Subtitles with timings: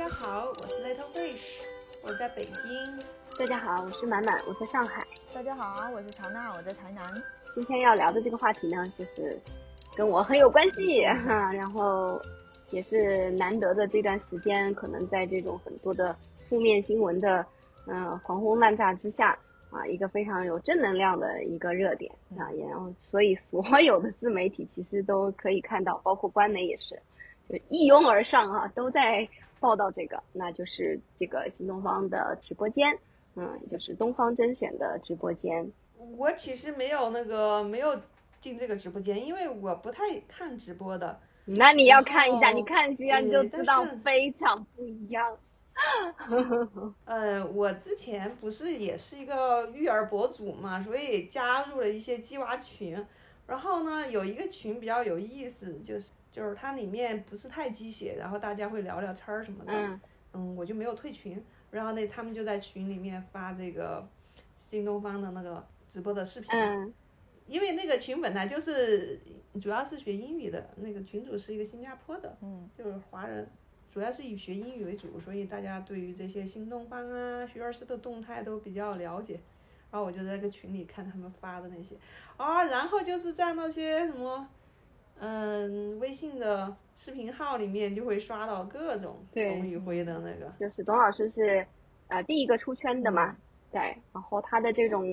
[0.00, 1.58] 家好，我是 Little Fish，
[2.02, 2.98] 我在北京。
[3.38, 5.06] 大家好，我是满满，我在上海。
[5.34, 7.04] 大家好，我是乔娜，我在台南。
[7.54, 9.38] 今天要聊的这个话题呢，就是
[9.94, 11.00] 跟我很有关系，
[11.52, 12.18] 然后
[12.70, 16.16] 也是难得的这段时间，可能在这种很多的
[16.48, 17.44] 负面新闻的
[17.86, 19.38] 嗯狂轰滥炸之下
[19.70, 26.98] 啊，一个非常有正能量的一个热点啊，然后所以所有的自媒体其实都可以看到，包括官媒也是。
[27.50, 29.28] 就一拥而上啊，都在
[29.60, 32.98] 报道这个，那就是这个新东方的直播间，
[33.36, 35.70] 嗯，就是东方甄选的直播间。
[36.16, 38.00] 我其实没有那个没有
[38.40, 41.20] 进这个直播间，因为我不太看直播的。
[41.44, 45.36] 那你要看一下，你看一下你就知道非常不一样。
[47.04, 53.06] 呃，我之前不是也是一个育儿博主嘛，所以加入了一些鸡娃群。
[53.46, 56.10] 然后呢，有一个群比较有意思，就是。
[56.32, 59.72] 就是它里面不是太鸡血，然后大家会聊聊天儿什么的，
[60.32, 64.06] 嗯，我就没有退群，然后那他们就在群里面发这个
[64.56, 66.50] 新东方的那个直播的视频，
[67.48, 69.18] 因为那个群本来就是
[69.60, 73.44] 主要是学英语的，那个群主是一个新加坡的，嗯，就是华人，
[73.92, 79.40] 主要是以学英语为主，所以大家对于这些新东方啊、学而思的动态都比较了解，
[79.90, 81.96] 然后我就在那个群里看他们发的那些，
[82.36, 84.48] 啊，然后就是在那些什么。
[85.22, 91.66] 嗯，微信的视频号里面就会刷到各种董宇辉的那个，就是董老师是，
[92.08, 93.36] 呃，第一个出圈的嘛，
[93.70, 93.80] 对，
[94.14, 95.04] 然后他的这种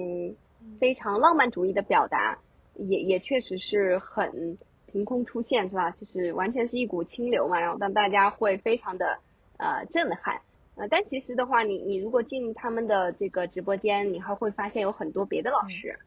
[0.80, 2.39] 非常浪漫主义的表达，
[2.75, 5.91] 也也确实是很凭空出现，是吧？
[5.91, 9.19] 就是完全是一股清流嘛，然后让大家会非常的
[9.58, 10.39] 呃震撼，
[10.78, 16.00] 呃，但其实的话，你你如果进他们的这个直播间，你还会发现有很多别的老师。
[16.00, 16.05] 嗯，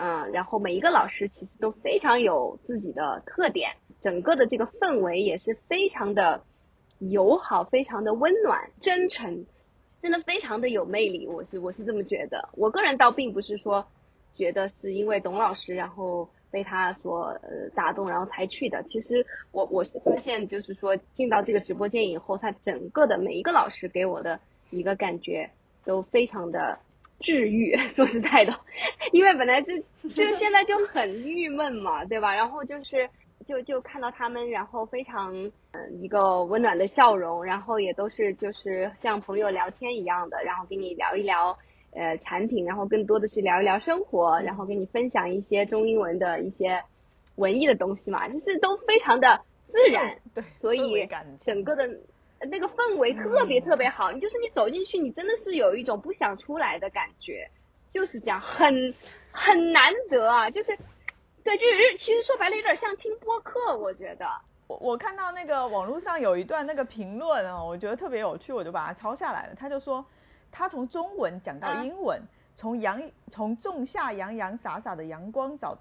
[0.00, 6.44] 嗯然后每一个老师其实都非常有自己的特点，整个的这个氛围也是非常的
[7.00, 9.44] 友好，非常的温暖、真诚，
[10.00, 11.26] 真的非常的有魅力。
[11.26, 12.48] 我是我是这么觉得。
[12.52, 13.88] 我个人倒并不是说
[14.36, 18.84] 觉得是因为董老师然后被他所呃打动然后才去的。
[18.84, 24.38] 其实我我是发现就是说进到这个直播间以后，他整个的每一个老师给我的
[24.70, 25.50] 一个感觉
[25.84, 26.78] 都非常的。
[27.18, 28.58] 治愈， 说实在的，
[29.12, 29.76] 因为本来就
[30.14, 32.34] 就现在就很郁闷嘛，对吧？
[32.34, 33.08] 然后就是
[33.46, 35.34] 就就看到他们，然后非常
[35.72, 41.58] 嗯一个温暖的笑容，然后也都是就是像朋友聊天一样的，然后跟你聊一聊
[41.92, 46.82] 呃产品，然后更多的是聊一聊生活，然后跟你分享一些中英文的一些
[47.36, 49.40] 文艺的东西嘛，就是都非常的
[49.72, 51.08] 自然，对，所以
[51.44, 51.98] 整个的。
[52.40, 57.50] 那个氛围特别特别好，你就是你走进去，你真的是有一种不想出来的感觉，
[57.90, 58.94] 就是这样，很
[59.32, 60.78] 很难得啊，就是，
[61.42, 64.26] 对，就是其实说白了有点像听播客，我觉得。
[64.68, 69.54] 我我看到那个网络上有一段那个评论啊，我觉得特别有趣，我就把它抄下来了。
[69.54, 70.04] 他就说，
[70.52, 72.22] 他从中文讲到英文，
[72.54, 75.76] 从阳从仲夏洋洋洒洒的阳光找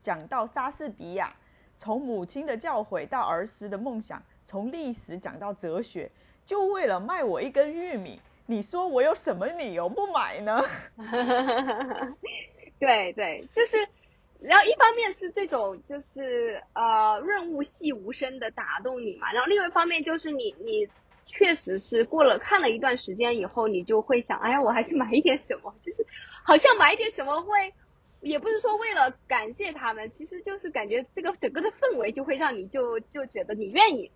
[0.00, 1.34] 讲到莎士比亚，
[1.76, 4.22] 从母亲的教诲到儿时的梦想。
[4.48, 6.10] 从历史讲到哲学，
[6.46, 10.58] 就为了卖我一根玉米，你说我有什么理由不买呢？
[12.80, 13.76] 对对，就是，
[14.40, 20.88] 然后一方面是这种就是呃润物细无声的打动你嘛，然后另外一方面就是你你
[21.26, 26.06] 确实是过了看了一段时间以后，你就会想，哎呀，我还是买一点什么，就是
[26.42, 27.74] 好像买一点什么会，
[28.22, 34.10] 也不是说为了感谢他们，其实就是感觉这个整个的氛围就会让你就就觉得你愿意。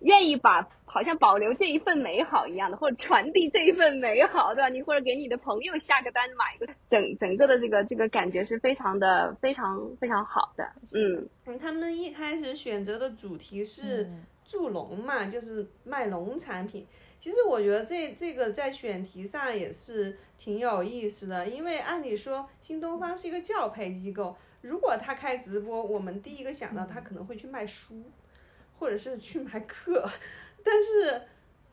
[0.00, 4.68] 愿意把好像保留这一份美好一样的，或者传递这一份美好，对吧？
[4.68, 10.64] 你或者给你的朋友下个单买一个，整整个的这个这个感觉是非常的非常非常好的。
[10.92, 14.08] 嗯，他们一开始选择的主题是
[14.44, 16.86] 助农嘛，就是卖农产品。
[17.20, 28.00] 其实我觉得这这个在选题上也是挺有意思的，因为按理说新东方是一个教培机构，如果他开直播，我们第一个想到他可能会去卖书。
[28.78, 30.08] 或者是去买课，
[30.64, 31.22] 但是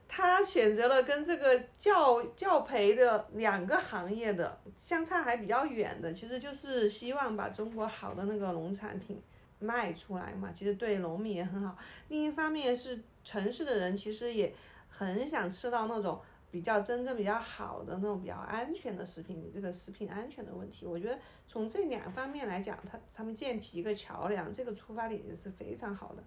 [0.08, 9.22] 他选择了跟这个教教培的两个行业的相差还比较远的，其实就是希望把中国好的那个农产品
[9.60, 11.78] 卖出来嘛，其实对农民也很好。
[12.10, 14.54] 另一方面是城市的人其实也
[14.90, 16.22] 很想吃到那种
[16.52, 26.24] 比较真正比较好的那种比较安全的食品，这个食品安全的问题，我觉得从这两方面来讲，他他们建起一个桥梁，这个出发点也是非常好的。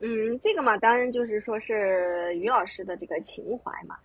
[0.00, 3.96] 嗯，这个嘛，当然就是说是于老师的这个情怀嘛，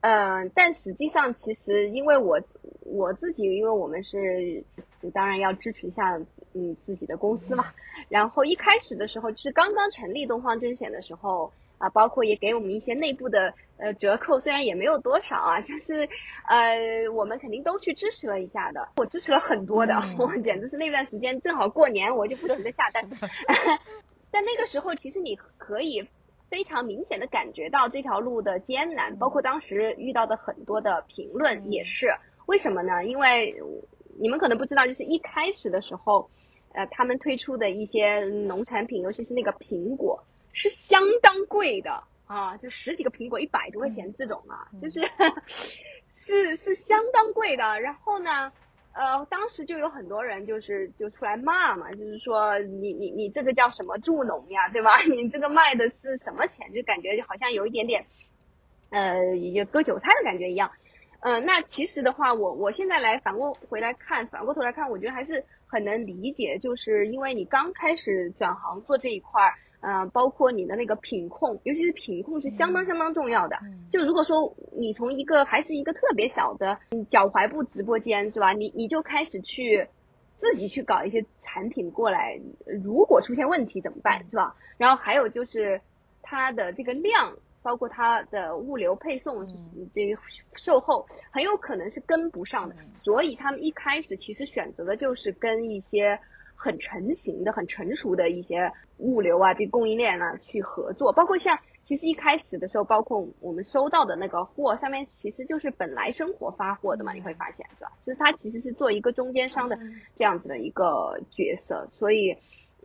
[0.00, 2.40] 嗯，但实际上其实因为我
[2.84, 4.62] 我自己，因为我们是
[5.00, 6.18] 就当然要支持一下
[6.52, 7.64] 嗯自己的公司嘛，
[8.08, 16.06] 然后一开始的时候就是刚刚成立东方甄选的时候，啊，包括也给我们一些内部的呃折扣，虽然也没有多少啊，就是
[16.48, 23.08] 呃我们肯定都去支持了一下的，我支持了很多的， 我简直是那段时间正好过年，我就不停的下单。
[24.30, 26.08] 在那个时候，其实你可以
[26.48, 32.08] 非常明显的感觉到这条路的艰难，包括当时遇到的很多的评论也是。
[32.46, 33.04] 为什么呢？
[33.04, 33.60] 因为
[34.18, 36.30] 你们可能不知道，就是一开始的时候，
[36.72, 40.24] 呃，他们推出的一些农产品，尤其是那个苹果。
[40.52, 45.00] 是相当贵的啊，就十几个苹果一百多块钱这种啊，就是
[46.12, 47.80] 是是相当贵的。
[47.80, 48.52] 然后呢，
[48.92, 55.00] 呃，当时就有很多人就是就出来骂嘛，就是说你你你这个叫什么助农呀，对吧？
[55.08, 56.72] 你这个卖的是什么钱？
[56.74, 58.04] 就感觉就好像有一点点，
[58.90, 60.70] 呃，也割韭菜的感觉一样。
[61.20, 69.54] 嗯，那其实的话，我我现在来反过回来看，反过头来看，我觉得还是很能理解，就是因为你刚开始转行做这一块儿。
[69.82, 73.56] 嗯，包括你的那个品控，尤其是品控是相当相当重要的。
[73.90, 76.78] 就如果说你从一个还是一个特别小的
[77.08, 78.52] 脚踝部直播间是吧？
[78.52, 79.88] 你你就开始去
[80.38, 82.38] 自己去搞一些产品过来，
[82.82, 84.54] 如果出现问题怎么办是吧？
[84.76, 85.80] 然后还有就是
[86.20, 89.46] 它的这个量，包括它的物流配送，
[89.94, 90.14] 这
[90.56, 92.76] 售后很有可能是跟不上的。
[93.02, 96.20] 所以他们一开始其实选择的就是跟一些。
[96.62, 107.90] 很成型的、很成熟的一些物流啊，这供应链啊去合作，包括像其实一开始的时候，包括我们收到的那个货上面，其实就是本来生活发货的嘛，你会发现是吧？
[108.04, 109.78] 就是它其实是做一个中间商的
[110.14, 112.36] 这样子的一个角色，所以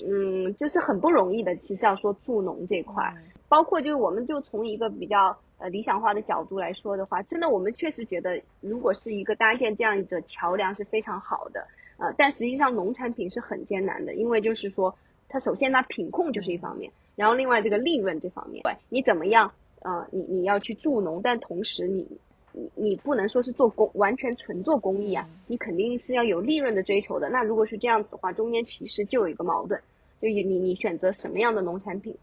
[0.07, 1.53] 嗯，就是很不容易的。
[1.57, 3.13] 其实要说助农这块，
[3.49, 11.67] 包括就是我们就从一个比较呃理想化的角度来说的话，真的我们确实觉得，如果是一个搭建这样一个桥梁是非常好的。
[11.97, 14.95] 呃，但实际上农产品是很艰难的，因为就是说，
[15.29, 19.51] 它首先它品控就是一方面，然后另外这个利润这方面，对，你怎么样？
[19.79, 22.07] 呃，你你要去助农，但同时你
[22.51, 27.29] 你你不能说是做工完全纯做公益啊，你肯定是要有利润的追求的。
[27.29, 29.79] 那如果是这样子的话，中间其实就有一个矛盾，
[30.19, 32.17] 就你你选择什么样的农产品，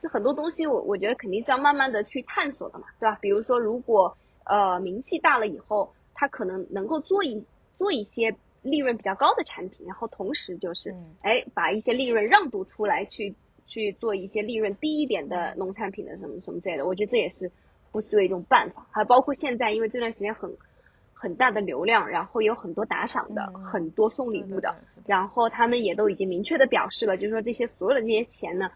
[0.00, 3.18] 这很多东西我我觉得肯定是要慢慢的去探索的嘛，对吧？
[3.20, 7.44] 比如说如果呃名气大了以后，他可能能够做一
[7.78, 8.34] 做一些。
[8.62, 13.34] 利润比较高的产品，然后同时就是，哎，把一些利润让渡出来，去
[13.66, 17.50] 去做一些利润低一点的农产品的什么什么之类的，我觉得这也是
[17.90, 18.86] 不失为一种办法。
[18.92, 20.56] 还包括现在，因为这段时间很
[21.12, 24.76] 很大的流量，然后有很多打赏的，很多送礼物的，
[25.06, 28.70] 然后他们也都已经明确的表示了，就是说这些所有的这些钱呢，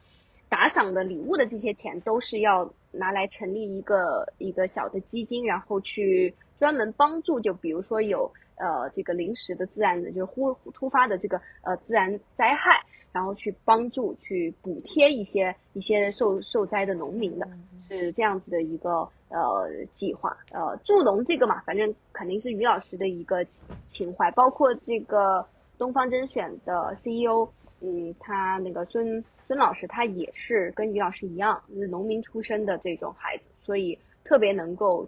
[0.48, 8.32] 打赏的礼物的这些钱都是要拿来成立一个一个小的基金，然后去专门帮助，就比如说有。
[8.56, 12.82] 呃，这个临时的自然的，就是忽突发的这个呃自然灾害，
[13.12, 17.46] 然后去帮助去补贴一些一些受受灾的农民的，
[17.82, 20.36] 是这样子的一个呃计划。
[20.52, 23.44] 呃，助农这个嘛，反正肯定是于老师的一个
[23.88, 25.46] 情怀，包括这个
[25.78, 27.48] 东方甄选的 CEO，
[27.80, 35.06] 嗯，他那个孙孙老师，他也是跟于老师一样，就是农民出身的这种孩子，所以特别能够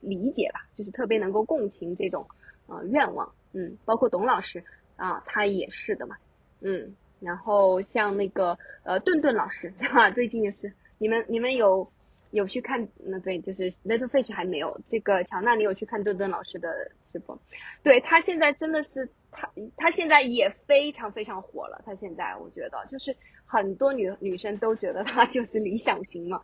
[0.00, 2.26] 理解吧，就是特别能够共情这种。
[2.68, 4.62] 啊，愿望，嗯，包括董老师
[4.96, 6.16] 啊，他也是的嘛，
[6.60, 10.10] 嗯，然后像那个呃，顿顿老师， 对吧？
[10.10, 11.90] 最近也是，你们你们有
[12.30, 12.86] 有去看？
[12.98, 14.78] 那对，就是 Little Fish 还没有。
[14.86, 17.38] 这个乔娜，你有去看顿顿老师的直播？
[17.82, 21.82] 对他现在真的是，他他现在也非常非常火了。
[21.86, 26.42] 他现在我觉得，就是很多女女生都觉得他就是理想型嘛，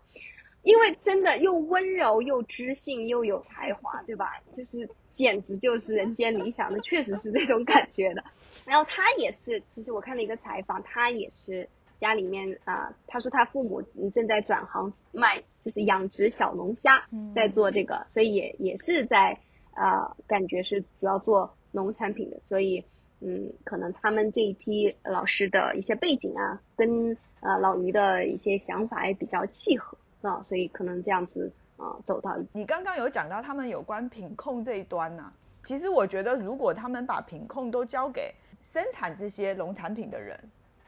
[0.64, 4.42] 因为真的又温柔又知性又有才华，对吧？
[4.52, 4.88] 就是。
[5.14, 8.24] 简直就是人间理想的，确实是这种感觉的。
[8.66, 11.68] 然后他也是，其实我看了一个采访，他也是
[12.00, 13.80] 家里面啊，他说他父母
[14.10, 19.38] 正在转行卖，就是养殖小龙虾，在做这个，所以也也是在
[19.74, 22.84] 啊，感觉是主要做农产品的，所以
[23.20, 31.52] 嗯，可能他们这一批老师的一些背景啊，跟呃老于的一些想法也比较契合啊，所以可能这样子。
[31.76, 35.32] 啊，走到你刚刚有讲到他们有关品控这一端呢。
[35.64, 40.38] 其实我觉得，如果他们把品控都交给生产这些农产品的人，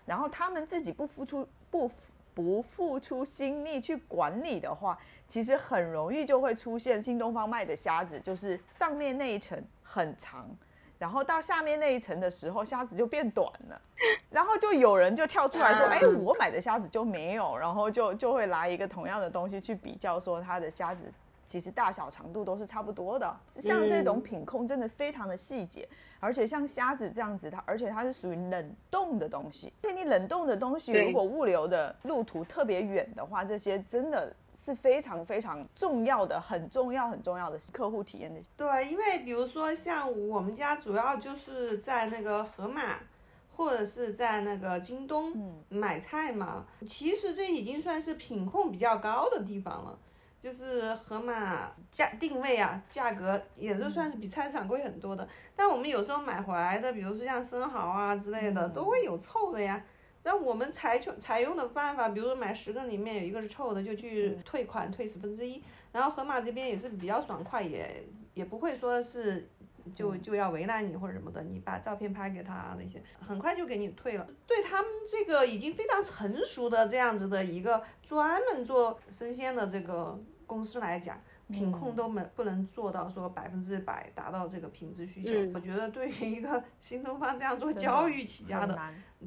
[0.05, 1.91] 然后他们自己不付出不
[2.35, 10.49] 不付出心力去管理的话，其实很容易就会出现新东方卖的虾子，就是上面那一层很长。
[10.99, 13.81] 然后到下面那一层的时候，虾子就变短了，
[14.31, 21.05] 然后就有人就跳出来说：“哎，我买的虾子就没有。”然后就就会拿一个同样的东西去比较，说它的虾子
[21.47, 23.37] 其实大小长度都是差不多的。
[23.61, 25.87] 像这种品控真的非常的细节，
[26.19, 34.35] 而且像虾子这样子，它而且它是属于冷冻的东西，所以你冷冻的东西如果物流的路途特别远的话，这些真的
[34.67, 38.41] 是非常非常重要的、很重要、很重要的客户体验的。
[38.57, 42.99] 对，因为比如说像我们家主要就是在那个盒马。
[43.59, 45.33] 或者是在那个京东
[45.71, 49.99] 买菜嘛，其实这已经算是品控比较高的地方了，
[50.43, 55.27] 就是盒马价定位啊，价格也就算是比菜市场贵很多的。
[55.57, 59.83] 但我们有时候买回来的，比如说像生蚝啊之类的，都会有臭的呀。
[60.27, 65.63] 那我们采取采用的办法，比如说买十个里面有一个是臭的，就去退款退十分之一。
[65.93, 68.05] 然后盒马这边也是比较爽快，也
[68.35, 69.49] 也不会说是。
[69.95, 74.27] 就就要为难你或者什么的，你把照片拍给他那些，很快就给你退了。
[74.45, 81.23] 对他们这个已经非常成熟的这样子的一个专门做生鲜的这个公司来讲。
[81.49, 88.77] 品控都没不能做到说百分之百达到这个品质需求，我觉得对于一个新东方这样做教育起家的，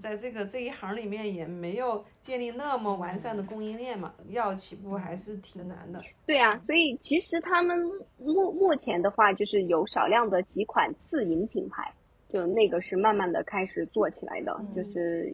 [0.01, 6.03] 在这个这一行里面也没有建立那么完善的供应链嘛，要起步还是挺难的。
[6.25, 7.79] 对啊，所以其实他们
[8.17, 11.93] 目目前的话，就是有少量的几款自营品牌，
[12.27, 15.33] 就那个是慢慢的开始做起来的，就是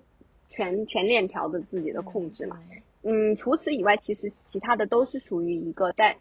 [0.50, 2.60] 全全链条的自己的控制嘛。
[3.01, 6.15] 嗯，除此以外，其实其他的都是属于一个在。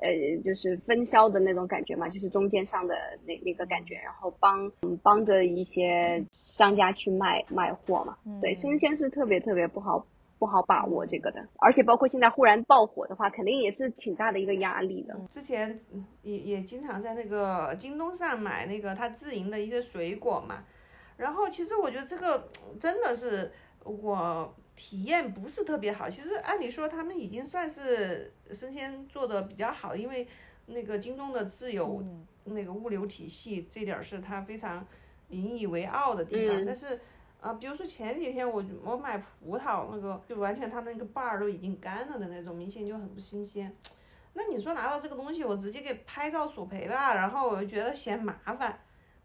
[0.00, 0.10] 呃，
[0.42, 2.94] 就是分销的那种感觉嘛，就是中间商的
[3.26, 4.70] 那那个感觉，然后帮
[5.02, 8.16] 帮着一些商家去卖卖货嘛。
[8.40, 10.06] 对，生鲜是特别特别不好
[10.38, 15.14] 不好把握这个的，而且包括现在忽然爆火的话，肯定也是挺大的一个压力的。
[15.30, 15.78] 之前
[16.22, 20.64] 也也经常在那个京东上买那个他自营的一些水果嘛，
[21.16, 23.52] 然后其实我觉得这个真的是
[23.84, 24.54] 我。
[24.80, 30.26] 体验不是特别好，其实按理说他们已经算是生鲜做的比较好，因为
[30.64, 32.02] 那个京东的自有
[32.44, 34.86] 那个物流体系，这点是他非常
[35.28, 36.64] 引以为傲的地方。
[36.64, 36.98] 但是
[37.42, 43.76] 啊，比如说前几天我我买葡萄，那个就完全它那个瓣儿都已经干了的那种，明显就很不新鲜。
[44.32, 48.80] 那你说拿到这个东西，我直接给拍照索赔吧，然后我又觉得嫌麻烦。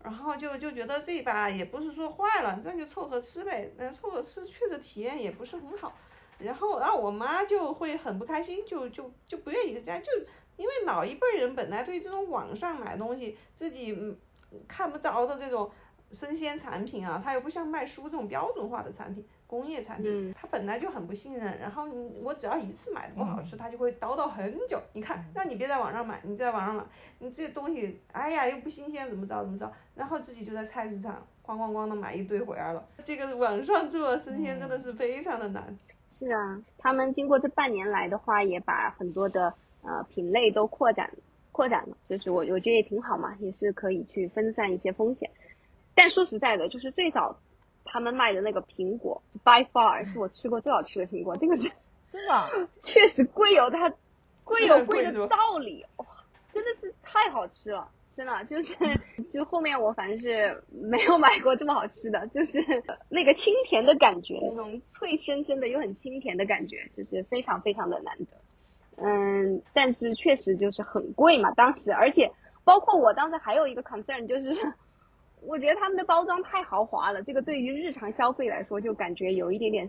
[0.05, 3.71] 然后就就觉得这把也不是说坏了，那就凑合吃呗。
[3.77, 5.97] 那凑合吃确实体验也不是很好。
[6.37, 10.11] 然后，然后我妈就会很不开心，就就就不愿意在家，就
[10.57, 13.97] 因为老一辈人本来对这种网上买东西自己
[14.67, 15.71] 看不着的这种
[16.11, 19.25] 生鲜产品啊，它又不像卖书这种标准化的产品。
[19.47, 24.81] 工业产品，他本来就很不信任，然后你我只要一次买的不好吃，他就会叨叨很久。
[24.93, 26.83] 你看，让你别在网上买，你在网上买，
[27.19, 32.83] 你这东西，哎呀又不新鲜，怎么着怎么着，然后自己就在菜市场咣咣咣的买一堆回来了。
[33.05, 35.77] 这个网上做生鲜真的是非常的难。
[36.11, 41.11] 是啊，他们经过这半年来的话，也把很多的呃品类都扩展
[41.51, 45.29] 扩展了，就是我我觉得也挺好嘛，也是可以去分散一些风险。
[45.93, 47.37] 但说实在的，就是最早。
[47.95, 51.71] 他们卖的那个苹果，by far 是我吃过最好吃的苹果，这个是
[52.11, 52.67] 真的？
[52.83, 53.89] 确实贵有它
[54.43, 56.05] 贵有贵的道理，哇，
[56.51, 58.75] 真的是太好吃了，真的就是
[59.31, 62.59] 就后面我反正是没有买过这么好吃的，就是
[63.07, 68.25] 那个清甜的感觉，那种脆生生的又很清甜的感觉，就是非常非常的难得。
[68.97, 72.29] 嗯，但是确实就是很贵嘛，当时，而且
[72.65, 74.73] 包括我当时还有一个 concern 就是。
[75.47, 79.87] 我觉得他们的包装太豪华了，这个对于日常消费来说就感觉有一点点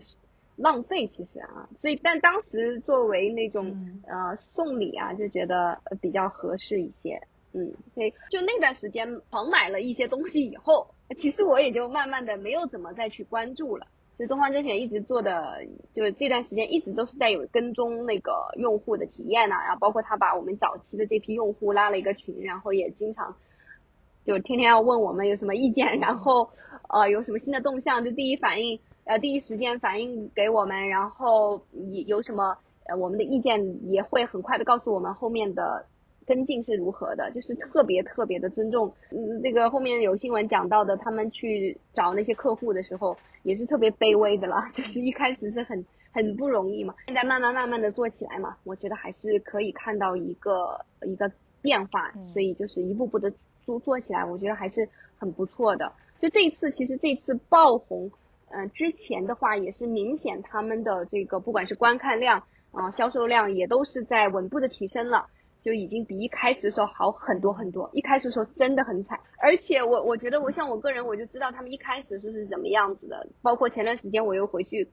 [0.55, 7.21] 浪费，其实啊，所以但当时作为那种呃送礼啊，就觉得比较合适一些，
[7.53, 10.87] 嗯，所以就那段时间狂买了一些东西以后，
[11.17, 13.87] 其实我也就慢慢的没有怎么再去关注了。
[14.17, 15.59] 就东方甄选一直做的，
[15.93, 23.35] 就这段时间一直都是在有跟踪那个用户的体验啊，然后包括他把我们早期的这批用户拉了一个群，然后也经常。
[24.27, 26.49] 就天天要问我们有什么意见，然后
[26.89, 31.61] 呃有什么新的动向，就第一反应呃第一时间反映给我们，然后
[31.93, 32.57] 也有什么
[32.89, 35.85] 呃我们的意见也会很快的告诉我们后面的
[36.25, 38.93] 跟进是如何的，就是特别特别的尊重。
[39.11, 51.31] 嗯，那个后面有新闻讲到的，他们去找那些客户的时候也是特别卑微的了， 就是一开始是很很不容易嘛，现在慢慢慢慢的做起来嘛，我觉得还是可以看到一个一个
[51.61, 53.31] 变化，所以就是一步步的。
[53.67, 54.87] 做做起来，我觉得还是
[55.19, 55.91] 很不错的。
[56.19, 58.09] 就这一次，其实这次爆红，
[58.49, 65.27] 嗯，之前的话也是明显他们的这个不管是观看量啊，销售量也都是在稳步的提升了，
[65.61, 67.89] 就已经比一开始的时候好很多很多。
[67.93, 74.89] 一开始的时候真的很惨，而且我我觉得我像我个人我就知道他们一开始是是怎么样子的，包括前段时间我又回去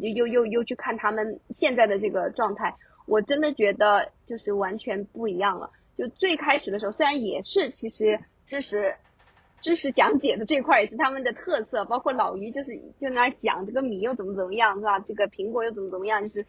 [0.00, 2.74] 又又又去看他们现在的这个状态，
[3.06, 5.70] 我真的觉得就是完全不一样了。
[5.96, 8.94] 就最开始的时候，虽然也是其实知识
[9.60, 14.98] 知识讲解的这块也是他们的特色，包括老于就是就那儿讲这个米又怎么怎么样是吧？
[15.00, 16.46] 这个苹果又怎么怎么样，就是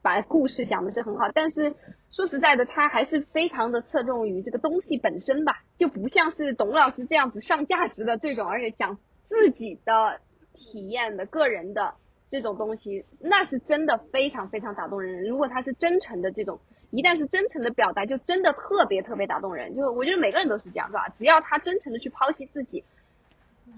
[0.00, 1.74] 把故事讲的是很好，但是
[2.10, 8.98] 说实在的，他还是非常的侧重于这个东西本身吧，就不像是董老师这样子上价值的这种，而且讲
[9.28, 10.20] 自己的
[10.54, 11.94] 体验的个人的
[12.28, 15.24] 这种东西，那是真的非常非常打动人。
[15.24, 16.60] 如果他是真诚的这种，
[16.92, 19.74] 一旦是真诚的表达，就真的特别特别打动人。
[19.74, 21.08] 就我觉得每个人都是这样，是吧？
[21.16, 22.84] 只要他真诚的去剖析自己，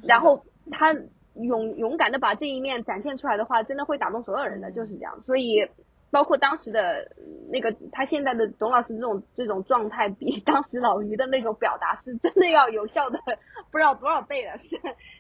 [0.03, 0.95] 然后他
[1.35, 5.23] 勇勇敢的把这一面展现出来的话，真的会打动所有人的，就是这样。
[5.25, 5.67] 所以。
[6.15, 7.11] 包括当时的
[7.51, 13.19] 那个他现在的董老师这种这种状态，比 当时老于的那种表达是真的要有效的
[13.73, 14.79] 不知道多少倍了，是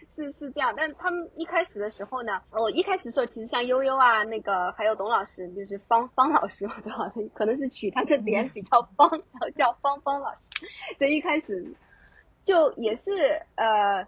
[0.09, 0.73] 是是这样。
[0.77, 7.13] 但他们一开始的时候呢，我一开始说其实像悠悠啊，那个还有董老师，就是方方老师嘛，对吧？
[7.35, 10.39] 可能是取他的脸比较方，然后叫方方老师。
[11.01, 11.75] 对一开始
[12.45, 13.11] 就也是
[13.57, 14.07] 呃，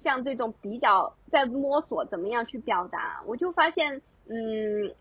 [0.00, 4.92] 像这种比较在摸索怎么样去表达，我就发现嗯。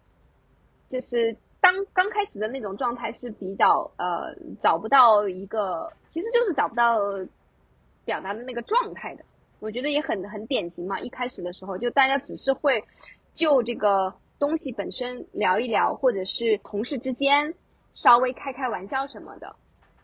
[0.94, 7.00] 就是当刚开始的那种状态是比较呃找不到一个，其实就是找不到
[8.06, 9.26] 表达的那个状态的。
[9.60, 11.00] 我觉得也很很典型嘛。
[11.00, 12.84] 一开始的时候，就大家只是会
[13.34, 17.56] 就这个东西本身聊一聊，或者是同事之间
[17.96, 19.56] 稍微开开玩笑什么的，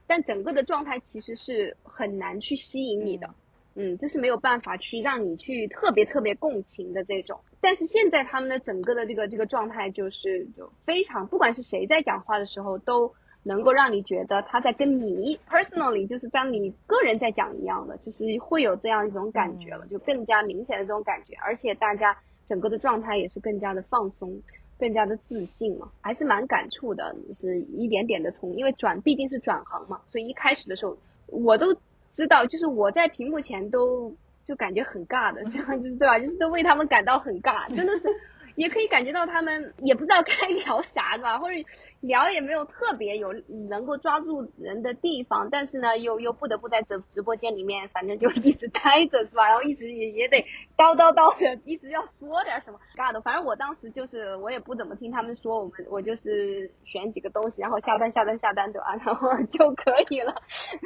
[0.08, 3.30] 但整个的状态其实是很难去吸引你的。
[3.76, 7.40] 嗯，这是没有办法去让你去特别特别共情的这种。
[7.62, 13.14] 但是现在他们的整个的这个这个状态就是就非常，不管是谁在讲话的时候，都
[13.44, 21.36] 能够让你觉得他在跟你 personally，就是当你个人在讲一样的，就是会有这样一种感觉了，就更加明显的这种感觉。
[21.44, 24.42] 而且大家整个的状态也是更加的放松，
[24.78, 27.16] 更加的自信嘛，还是蛮感触的。
[27.28, 30.98] 就是一点点的从，因为转毕竟是转行嘛，所以一开始的时候
[31.28, 31.76] 我都。
[32.12, 34.14] 知道，就是我在屏幕前都
[34.50, 36.18] 就感觉很尬的，就是对吧？
[36.18, 38.08] 就是都为他们感到很尬，真的是。
[38.56, 40.34] 也可以感觉到他们也不知道该
[40.66, 41.40] 聊啥，吧？
[41.40, 41.56] 或者
[42.02, 43.32] 聊也没有特别有
[43.70, 49.48] 能够抓住人的地方，但是呢，又又不得不在直直播间里面，反正就一直待着，是吧？
[49.48, 50.42] 然后一直也也得
[50.76, 53.22] 叨叨叨的，一直要说点什么尬的。
[53.22, 58.94] 反正我当时就是我也不怎么听他们说，我们我就是选几个东西，然后下单下单下单，对吧？
[59.06, 60.36] 然后就可以了。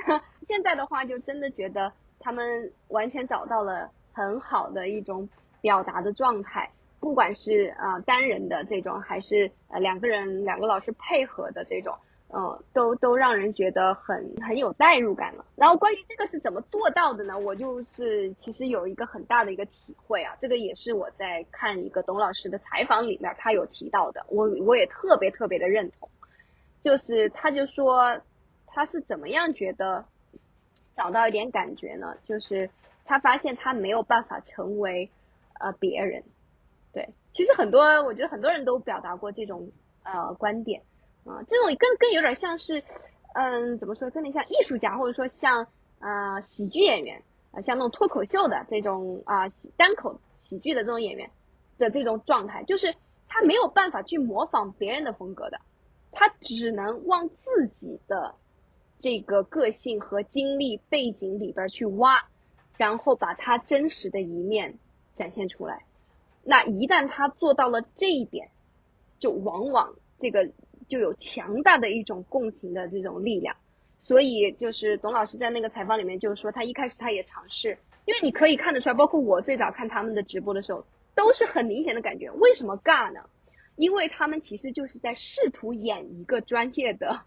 [0.46, 1.92] 现在的话，就真的觉得
[2.24, 5.28] 他们完全找到了很好的一种
[5.62, 6.72] 表达的状态。
[7.00, 11.94] 不管是啊单人的这种，还是呃两个人两个老师配合的这种，
[12.34, 15.44] 嗯，都都让人觉得很很有代入感了。
[15.58, 17.38] 然后关于这个是怎么做到的呢？
[17.38, 26.10] 我就是其实有一个很大的一个体会啊，这个也是我在看一个董老师的采访里面他有提到的，我我也特别特别的认同，
[26.82, 28.22] 就是他就说
[28.66, 30.06] 他是怎么样觉得
[30.94, 32.16] 找到一点感觉呢？
[32.26, 32.70] 就是
[33.06, 35.10] 他发现他没有办法成为
[35.60, 36.24] 呃别人。
[36.92, 39.72] 对，其实很多，我觉得很多人都表达过这种
[40.04, 40.84] 呃观点，
[41.26, 42.84] 啊，这种更更有点像是，
[43.34, 45.68] 嗯，怎么说，更点像艺术家，或者说像
[46.00, 51.32] 呃喜剧演员，啊，像那种脱口秀的这种啊单口喜剧的这种演员
[51.80, 52.94] 的这种状态，就是
[53.28, 55.60] 他没有办法去模仿别人的风格的，
[56.12, 58.36] 他只能往自己的
[59.04, 62.24] 这个个性和经历背景里边去挖，
[62.78, 64.76] 然后把他真实的一面
[65.14, 65.84] 展现出来。
[66.42, 68.48] 那一旦他做到了这一点，
[69.20, 70.50] 就往往这个
[70.88, 73.58] 就有强大的一种共情的这种力量。
[74.00, 82.32] 所以就是董老师在那个采访里面就是说，他一开始他也尝试，因为你可以看得出来，包括我最早看他们的直播的时候，都是很明显的感觉。
[82.32, 83.20] 为什么尬呢？
[83.76, 87.20] 因为他们其实就是在试图演一个专业的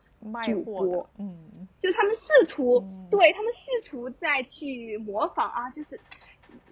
[0.44, 6.00] 主播，嗯，就他们试图，对他们试图再去模仿啊，就是。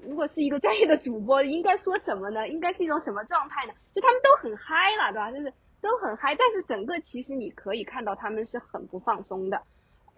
[0.07, 2.47] 如果是一个专业的主播，应该说什么呢？
[2.49, 3.73] 应该是一种什么状态呢？
[3.93, 5.31] 就他们都很嗨了，对吧？
[5.33, 9.63] 就是都很嗨，但是整个其实你可以看到他们是很不放松的，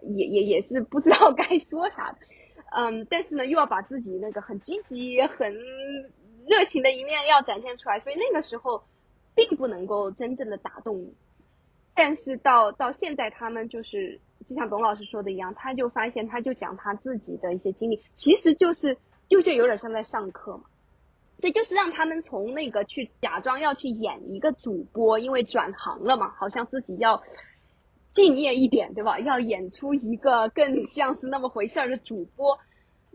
[0.01, 2.19] 也也也是不知道 该说啥的，
[2.71, 5.53] 嗯，但是呢又要把自己那个很积极、很
[6.47, 8.83] 热情的一面要展现出来，所以那个时候
[9.35, 11.13] 并不能够真正的打动你。
[11.97, 18.97] 但是到到现在，他们就是就像董老师说的一样，他就发现，他就讲他自己的一些经历，其实就是。
[19.29, 20.63] 就就有点像在上课嘛，
[21.41, 27.21] 所以就是让他们从那个去假装要去演一个主播，因为转行了嘛，好像自己要
[28.13, 29.19] 敬业一点，对吧？
[29.19, 32.57] 要演出一个更像是那么回事儿的主播，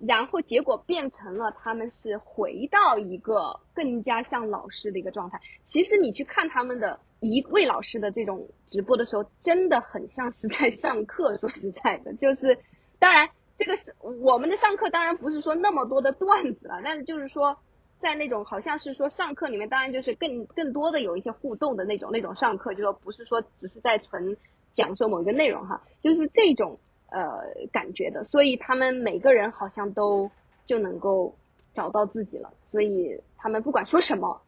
[0.07, 5.41] 然后结果变成了他们是回到一个更加像老师的一个状态。
[5.65, 11.37] 其实你去看他们的一位老师的这种直播的时候，真的很像是在上课。
[11.41, 12.59] 说实在的，就是
[12.99, 13.31] 当然。
[13.55, 17.57] 这个是我们的上课，当然不是说那么多的段子了，但是就是说，
[18.01, 24.37] 在那种好像是说上课里面，当然就是更更多的有一些互动的那种那种上课，就说不是说只是在纯
[24.73, 26.81] 讲授某一个内容哈，就是这种
[27.11, 27.29] 呃
[27.71, 30.31] 感觉的，所以他们每个人好像都
[30.67, 31.37] 就能够
[31.73, 34.41] 找到自己了，所以他们不管说什么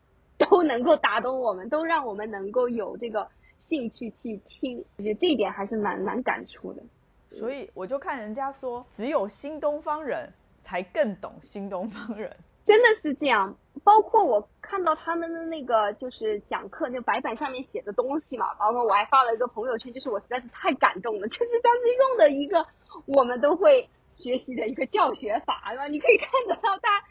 [0.51, 3.29] 都能够打动我们，都让我们能够有这个
[3.59, 6.83] 兴趣去听，我觉得这一点还是蛮蛮感触的。
[7.31, 13.57] 所以我就看人家说，只有新东方人才更懂新东方人，真的是这样。
[13.83, 22.65] 包括我看到他们的那个就是讲课那白板上面写的东西嘛，包括我还发了一个朋友圈，就是我实在是太感动了， 就是当时用的一个
[23.07, 25.89] 我们都会学习的一个教学法，对吧？
[25.89, 27.03] 你可以看得到他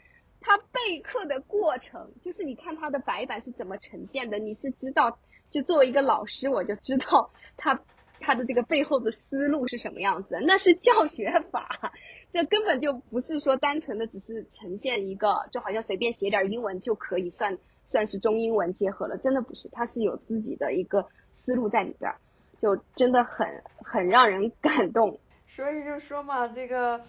[0.44, 5.18] 他备课的过程，就是你看他的白板是怎么呈现的，你是知道，
[5.50, 7.80] 就作为一个老师，我就知道他。
[8.20, 10.38] 他的这个背后的思路是什么样子？
[10.46, 11.92] 那是教学法，
[12.32, 22.14] 这根本就不是说单纯的只是呈现一个，就好像随便写点英文就可以算算是中英文结合了，真的不是，他是有自己的一个思路在里边，
[22.62, 23.46] 就真的很
[23.84, 25.18] 很让人感动。
[25.46, 27.02] 所以就说嘛，这个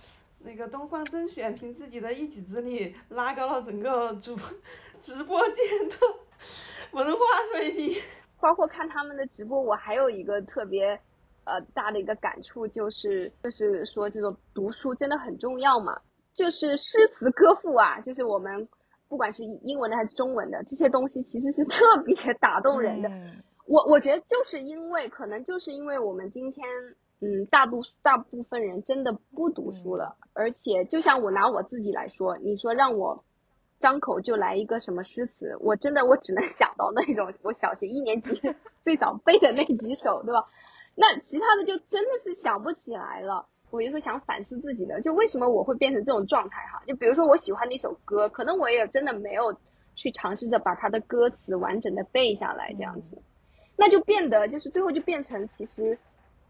[0.45, 4.38] 那个东方甄选凭自己的一己之力拉高了整个主
[5.01, 5.95] 直播间的
[6.91, 7.19] 文化
[7.51, 7.95] 水平。
[8.39, 10.99] 包括看他们的直播，我还有一个特别，
[11.45, 15.99] 呃，大的一个感触就是，就是说这种读书真的很重要嘛。
[16.36, 18.67] 就是诗词歌赋啊，就是我们
[19.08, 23.10] 不管是英文的还是中文的这些东西，其实是特别打动人的。
[23.65, 26.67] 我我觉得就是因为，可能就是因为我们今天，
[27.21, 33.23] 嗯，大部大部分人真的不读书了，而且就像我拿我自己来说，你说让我。
[33.78, 38.32] 张口就来一个什么诗词，我真的我只能想到那种我小学一年级
[38.86, 40.47] 最早背的那几首，对吧？
[40.95, 43.45] 那其他的就真的是想不起来了。
[43.71, 46.82] 我有时候想反思自己的，就为什么我会变成这种状态哈？
[46.88, 49.54] 就比如说我喜欢的一首歌，可能我也真的没有
[49.95, 53.21] 去尝试着把它的歌词完整的背下来，这样子，
[53.75, 55.99] 那就变得就是最后就变成其实。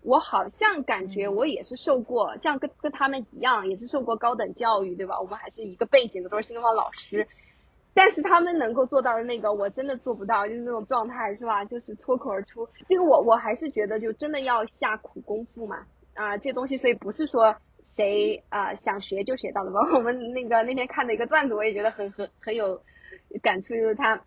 [0.05, 5.19] 我好像感觉我也是受过，像跟跟他们一样，也是受过高等教育，对吧？
[5.19, 7.27] 我们还是一个背景的，都是新东方老师。
[7.95, 11.65] 但是他们能够做到的那个，我真的做不到，就是那种状态，是吧？
[11.65, 12.69] 就是脱口而出。
[12.87, 15.87] 这个我我还是觉得，就真的要下苦功夫嘛。
[16.13, 19.79] 啊，这东西，所以不是说谁啊想学就学到的吧？
[19.95, 22.79] 我们那个那天看的一个段子，我也觉得很很很有
[23.41, 24.21] 感触，就是他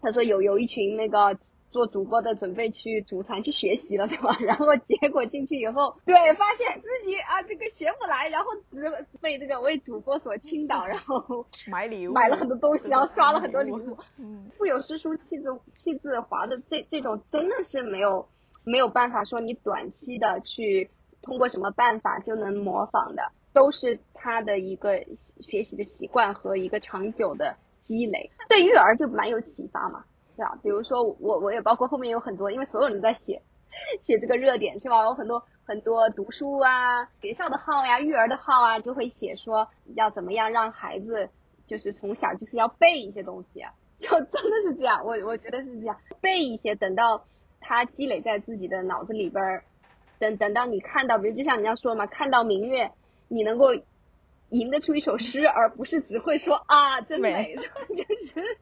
[0.00, 1.38] 他说有有一群那个。
[1.72, 4.36] 做主播的准备去组团去学习了，对吧？
[4.44, 8.84] 然后结果进去以后，对，发现自己啊这个学不来，然后只
[9.20, 13.96] 被这个为主播所倾倒， 然后买礼物，买了很多东西，然后刷了很多礼物。
[14.18, 18.28] 嗯，腹有诗书气自气自华的这这种真的是没有
[18.64, 20.90] 没有办法说你短期的去
[21.22, 25.02] 通过什么办法就能模仿的，都是他的一个
[25.40, 28.30] 学习的习惯和一个长久的积累。
[28.48, 30.04] 对育儿就蛮有启发嘛。
[30.36, 33.42] 对啊，比如说我我也包括后面有很多，因为所有人在写
[34.02, 35.02] 写这个热点是吧？
[35.04, 41.30] 有很多很多读书啊、学校的号呀、育儿的号啊，就会写说要怎么样让孩子
[41.66, 47.24] 就是从小就是要背一些东西啊， 就真的是这样，我我觉得是这样，背一些，等到
[47.60, 49.64] 他积累在自己的脑子里边儿，
[50.18, 52.90] 等等到你看到，比如就像你要说嘛，看到明月，
[53.28, 53.68] 你能够
[54.50, 57.54] 吟得出一首诗，而不是只会说啊真美，
[57.96, 58.58] 就是。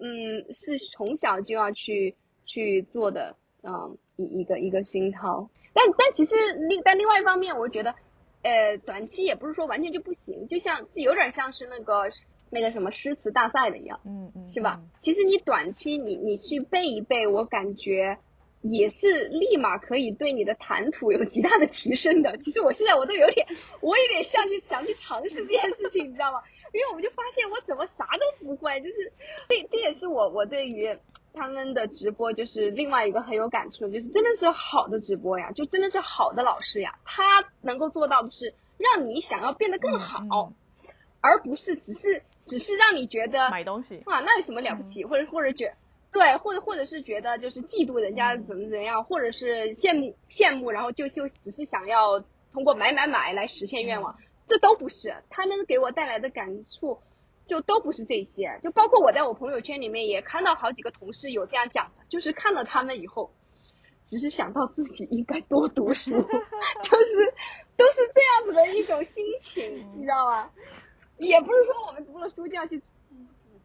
[0.00, 5.48] 嗯，是从小就要去去做的，嗯，一一个一个熏陶。
[5.72, 6.34] 但但其实
[6.68, 7.94] 另但另外一方面，我觉得，
[8.42, 12.10] 呃，短期也不是说完全就不行，就像就有点像是那个
[12.50, 14.80] 那个什么诗词大赛的一样，嗯嗯，是吧？
[15.00, 18.18] 其实你短期你你去背一背，我感觉
[18.62, 22.36] 也是立马可以对你的谈吐有极大的提升的。
[22.38, 23.46] 其实我现在我都有点，
[23.80, 26.40] 我有点像去想去尝试这件事情，你知道吗？
[26.72, 29.12] 因为我们就发现我怎么啥都不会，就是
[29.48, 30.98] 这这也是我我对于
[31.32, 40.52] 他们的直播就是另外一个很有感触，就是真的是好的直播呀，就真的是好的老师呀，他能够做到的是让你想要变得更好，
[41.20, 45.74] 而不是只是只是让你觉得买东西哇那有什么了不起，或者或者觉
[46.12, 52.18] 对，或者或者是觉得就是嫉妒人家怎么怎么样，或者是羡慕羡慕，然后就就只是想要
[52.52, 54.16] 通过买买买来实现愿望。
[54.50, 56.98] 这都不是，他们给我带来的感触，
[57.46, 63.30] 就都不是这些，就包括我在我朋友圈里面也看到好几个同事有这样讲的，就是看了他们以后，
[64.06, 67.34] 只是想到自己应该多读书， 就是
[67.76, 70.50] 都是这样子的一种心情，你知道吗？
[71.18, 72.84] 也不是说我们读了书就要去主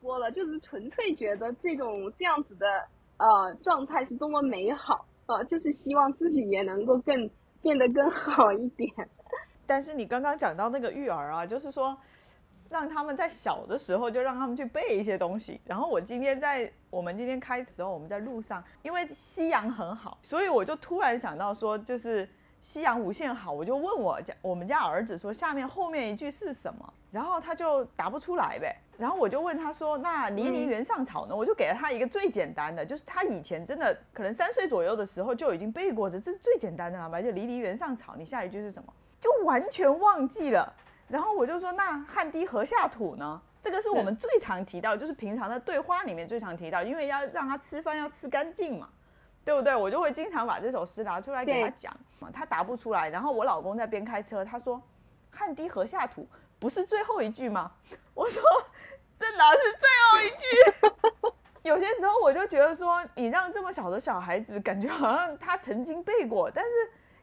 [0.01, 2.67] 播了，就是纯粹觉得这种这样子的
[3.17, 7.31] 呃状态是多么美好呃，就是希望自己也能够更
[7.63, 8.91] 变得更好一点。
[9.67, 11.97] 但是你刚刚讲到那个育儿啊，就是说，
[12.69, 15.59] 让他们在小的时候就让他们去背一些东西。
[15.65, 22.27] 然后我今天在我们今天开始后，我们在路上，因为夕阳很好，所以我就突然想到说，就是
[22.61, 26.93] 夕阳无限好，我就问我家我们家儿子说，下面后面一句是什么？
[27.11, 28.75] 然后他就答不出来呗。
[28.97, 31.35] 然后我就问他说，那离离原上草呢？
[31.35, 37.21] 我就给了他一个最简单的，就是他以前真的可能三岁左右的时候就已经背过的，这是最简单的了吧？
[37.21, 38.93] 就离离原上草，你下一句是什么？
[39.25, 40.71] 就完全忘记了。
[41.07, 43.41] 然后我就说，那汗滴禾下土呢？
[43.59, 48.87] 这个是我们最常提到，就是平常在对话里面最常提到，因为要让他吃饭要吃干净嘛，
[49.43, 49.75] 对不对？
[49.75, 53.09] 我就会经常把这首诗拿出来给他讲嘛，他答不出来。
[53.09, 54.79] 然后我老公在边开车，他说，
[55.31, 56.27] 汗滴禾下土
[56.59, 57.71] 不是最后一句吗？
[58.13, 58.43] 我说，
[59.17, 61.33] 这哪是最后一句？
[61.67, 66.69] 有些时候我就觉得说，你让这么小的小孩子感觉好像他曾经背过，但是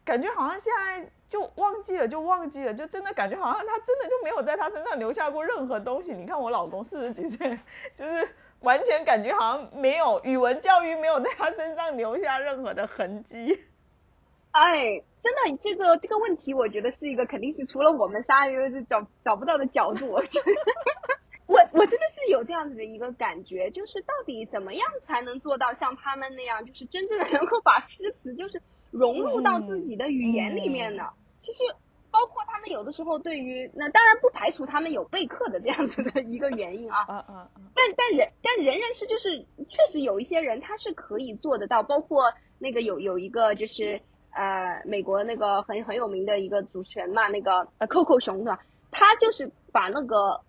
[0.05, 1.11] 感觉好像现在。
[1.33, 6.13] 就忘记了，就忘记了，就真的感觉好像他真的就没有在他身上留下过任何东西。
[6.13, 7.59] 你看我老公四十几岁，
[7.97, 8.29] 就是
[8.61, 13.65] 完全感觉好像没有语文教育没有在他身上留下任何的痕迹。
[14.51, 20.09] 哎，真的这个这个问题，我觉得是一个肯定是除了我们仨人找找不到的角度。
[21.47, 28.61] 我我真的是有这样子的一个感觉，就是到底怎么样才能做到像他们那样，就是真正的能够把诗词就是
[28.93, 31.11] 融入到自己的语言里面呢？
[31.39, 31.65] 其实，
[32.11, 36.99] 包括他们有的时候对于那当然不排除他们有备课的这样子的一个原因啊。
[37.09, 37.63] 嗯嗯嗯。
[37.75, 48.61] 但但人但仍然是就是确实有一些人他是可以做得到，包括那个有有一个就是呃美国那个很很有名的一个主持人嘛，那个呃 Coco 熊是吧？
[48.91, 50.43] 他就是把那个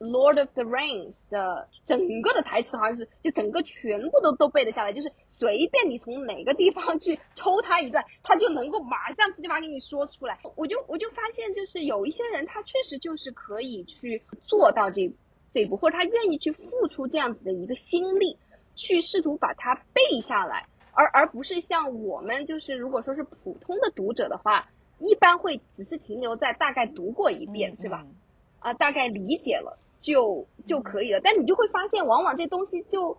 [0.00, 5.10] Lord of the Rings 的整个的台词好像是就整个全部都都背得下来，就是。
[5.38, 10.38] 随便你从哪个地方去抽他一段，他就能够马上噼里啪啦给你说出来。
[10.54, 15.12] 我就我就发现，就是有一些人，他确实就是可以去做到这
[15.52, 18.38] 这一步，或者他愿意去付出这样子的一个心力，
[18.76, 28.06] 去试图把它背下来，而而不是像我们，就是如果说是普通的读者的话，一般会只是停留在大概读过一遍，是吧？
[28.60, 31.20] 啊，大概理解了就就可以了。
[31.22, 33.18] 但你就会发现，往往这东西就。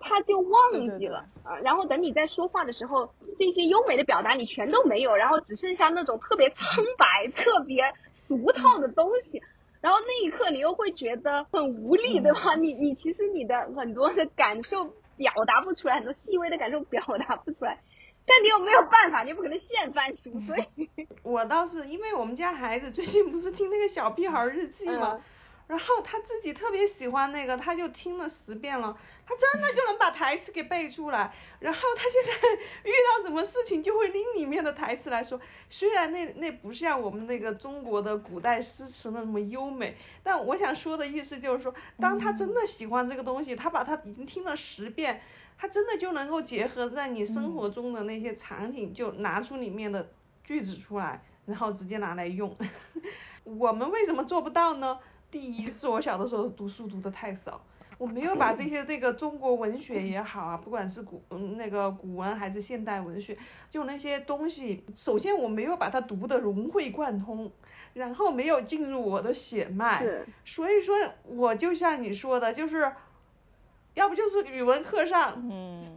[0.00, 9.42] 他就忘记了啊，然后等你在说话的时候，这些优美的表达你全都没有，然后只剩下那种特别苍白、特别俗套的东西，
[9.80, 12.54] 然后那一刻你又会觉得很无力，对吧？
[12.54, 14.84] 你你其实你的很多的感受
[15.16, 17.80] 表达不出来，很多细微的感受表达不出来，
[18.24, 20.88] 但你又没有办法，你不可能现翻书，所以，
[21.22, 25.20] 我倒是因为我们家孩子最近不是听那个小屁孩日记吗？
[25.68, 31.32] 然后他自己特别喜欢那个，他就听了十遍了，他真的就能把台词给背出来。
[31.60, 32.32] 然后他现在
[32.90, 45.20] 遇到什么事情就会拎里面的台词来说，虽然那那不像我们那个中国的古代诗词那么优美，但我想说的意思就是说，当他真的喜欢这个东西，他把他已经听了十遍，
[45.58, 50.10] 他真的就能够结合在你生活中的那些场景，就拿出里面的
[50.42, 52.56] 句子出来，然后直接拿来用。
[53.44, 54.98] 我们为什么做不到呢？
[55.30, 57.60] 第一是我小的时候读书读的太少，
[57.98, 63.36] 我没有把这些这个中国文学也好啊，不管是古嗯那个古文还是现代文学，
[63.70, 67.50] 就那些东西，首先我没有把它读的融会贯通，
[67.92, 70.02] 然后没有进入我的血脉，
[70.46, 72.90] 所以说我就像你说的，就是，
[73.92, 75.42] 要不就是语文课上，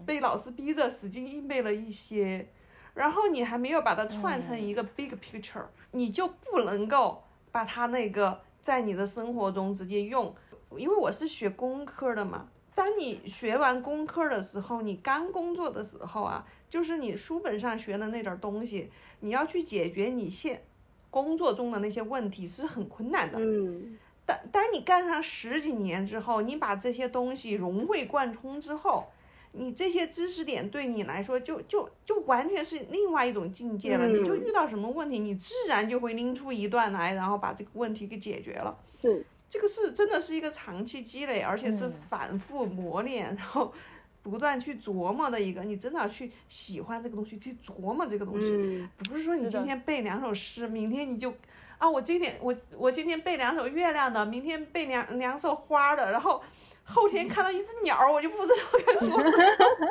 [0.06, 2.50] 被老师逼着死记硬背了一些，
[2.96, 8.42] 然后你还没有把它串成一个 big picture，你就不能够把它那个。
[8.62, 10.34] 在你的生活中直接用，
[10.78, 12.48] 因为我是学工科的嘛。
[12.74, 20.64] 当你学完工科的时候，你刚工作的时候啊，就是你书本上学的那点东西，你要去解决你现
[21.10, 23.38] 工作中的那些问题是很困难的。
[23.40, 23.98] 嗯。
[24.26, 29.06] 当当你干上十几年之后，你把这些东西融会贯通之后。
[29.54, 34.08] 你这些知识点对你来说就就就完全是另外一种境界了。
[34.08, 38.78] 你就遇到什么问题，你自然就会拎出一段来，然后把这个问题给解决了。
[38.88, 43.74] 是，这个是真的是一个长期积累，而且是反复磨练，然后
[44.22, 45.64] 不断去琢磨的一个。
[45.64, 51.34] 你真的要去喜欢这个东西，去琢磨这个东西，不是说你今天背两首诗，明天你就
[51.78, 56.42] 啊，我今天我我今天背两首月亮的，明天背两两首花的，然后。
[56.92, 59.24] 后天看到一只鸟，我就不知道该说什么。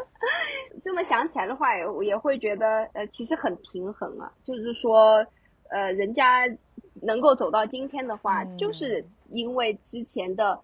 [0.84, 4.32] 这么想起来的话，也也会觉得，呃，其实很平衡啊。
[4.44, 5.26] 就是说，
[5.70, 6.46] 呃，人家
[7.02, 10.60] 能够走到今天的话，就是因为之前的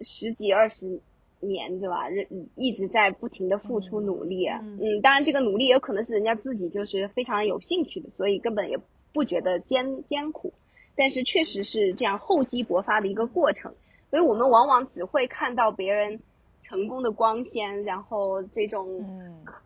[0.00, 1.00] 十几二十
[1.40, 2.08] 年，对吧？
[2.08, 4.46] 人一直在不停的付出努力。
[4.46, 8.78] 嗯，当然这个努力也有可能是人家自己就是非常有兴趣的，所以根本也
[9.12, 10.52] 不觉得艰艰苦。
[10.94, 13.74] 但是确实是这样厚积薄发的一个过程，
[14.12, 16.20] 所以我们往往只会看到别人
[16.60, 19.02] 成功的光鲜，然后这种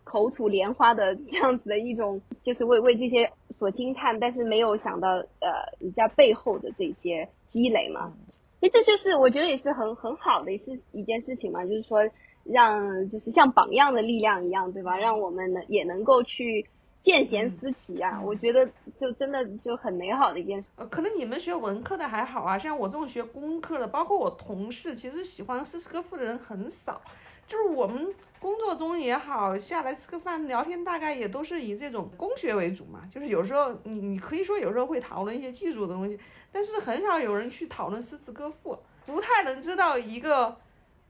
[0.05, 8.13] 口吐莲花的这样子的一种，就是为为这些所惊叹，但是没有想到呃人家背后的这些积累嘛。
[8.61, 11.99] 所以这就是我觉得也是很很好的，也是一件事情嘛，就是说
[12.45, 14.97] 让就是像榜样的力量一样，对吧？
[14.97, 16.65] 让我们能也能够去。
[17.07, 20.67] 见贤思齐啊，我觉得就真的就很美好的一件事。
[20.75, 27.01] 呃，可能你们学文科的还好啊，像我这种学工科的，包括我同事，其实喜欢诗词歌赋的人很少。
[27.45, 33.03] 就是我们工作中也好，下来吃个饭聊天，大概也都是以这种工学为主嘛。
[33.09, 36.19] 就是有时候你你可以说有时候会讨论一些技术的东西，
[36.51, 40.57] 但是很少有人去讨论诗词歌赋，不太能知道一个。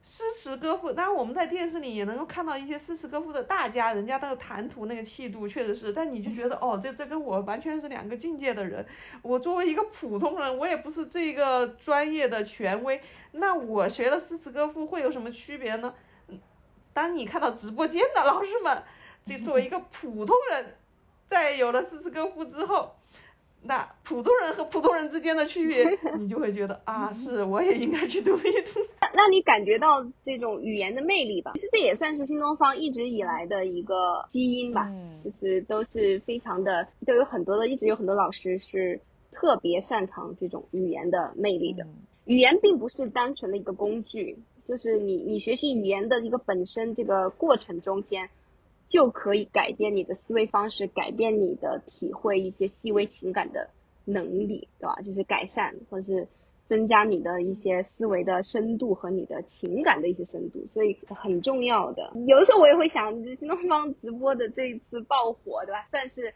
[0.09, 5.91] 诗词歌赋，当然我们在电视里也能够看到一些诗词歌赋的大家，人家那个谈吐、那个气度，确实是。
[5.91, 8.83] 但你就觉得，哦，这这跟我完全是两个境界的人。
[9.21, 13.01] 我作为一个普通人，我也不是这个专业的权威，
[13.33, 15.93] 那我学了诗词歌赋会有什么区别呢？
[16.93, 18.81] 当你看到直播间的老师们，
[19.25, 20.77] 这作为一个普通人，
[21.25, 22.95] 在有了诗词歌赋之后。
[23.63, 25.83] 那普通人和普通人之间的区别，
[26.17, 28.79] 你就会觉得啊，是我也应该去读一读，
[29.13, 31.51] 让你感觉到这种语言的魅力吧。
[31.55, 34.89] 其实这也算是新东方一直以来的一个基因吧，
[35.23, 39.01] 就是都是非常的，就有很多的，一直有很多老师是
[39.33, 41.85] 特别擅长这种语言的魅力的。
[42.25, 48.29] 语言并不是单纯的一个工具，就是你你学习语言的一个本身这个过程中间。
[48.89, 53.69] 就可以改变你的思维方式，改变你的体会一些细微情感的
[54.05, 54.95] 能力，对吧？
[55.03, 56.27] 就是改善或者是
[56.67, 62.11] 增加你的一些思维的深度和你的情感的一些深度，所以很重要的。
[62.27, 65.87] 有的时候我也会想，新东方直播的这一次爆火，对吧？
[65.91, 66.33] 算是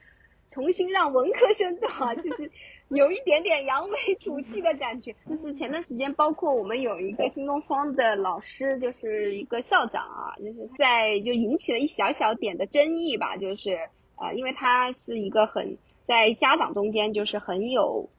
[0.49, 2.13] 重新让文科生对吧？
[2.15, 2.51] 就是。
[2.95, 13.77] 有一点点扬眉吐气的感觉，就是前段时间，包括我们有一个新东方的老师，就是一个校长啊，就是在就引起了一小小点的争议吧，就是
[14.17, 18.09] 呃，因为他是一个很在家长中间就是很有，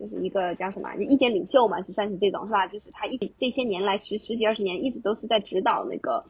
[0.00, 2.66] 就是一个叫什么意见领袖嘛，就算是这种是吧？
[2.66, 6.24] 就是他一这些年来十十几二十年一直都是在指导那个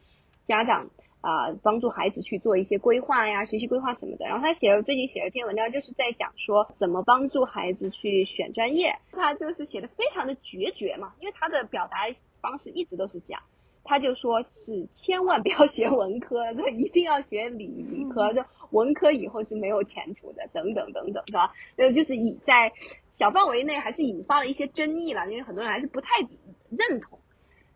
[0.47, 0.89] 家长。
[1.25, 4.27] 啊，帮助孩子去做一些规划呀，学习规划什么的。
[4.27, 8.95] 然后他写了最近写了一篇文章，就是在讲说怎么帮助孩子去选专业。
[9.11, 11.97] 他就是写的非常的决绝嘛，因为他的表达
[12.41, 13.41] 方式一直都是这样。
[13.83, 21.53] 他就说是千万不要学文科，就一定要学理理科，就文科以后是没有前途的，等等等等，是吧？
[21.77, 22.71] 呃，就是以在
[23.13, 27.19] 小范围内还是引发了一些争议了，因为很多人还是不太认同。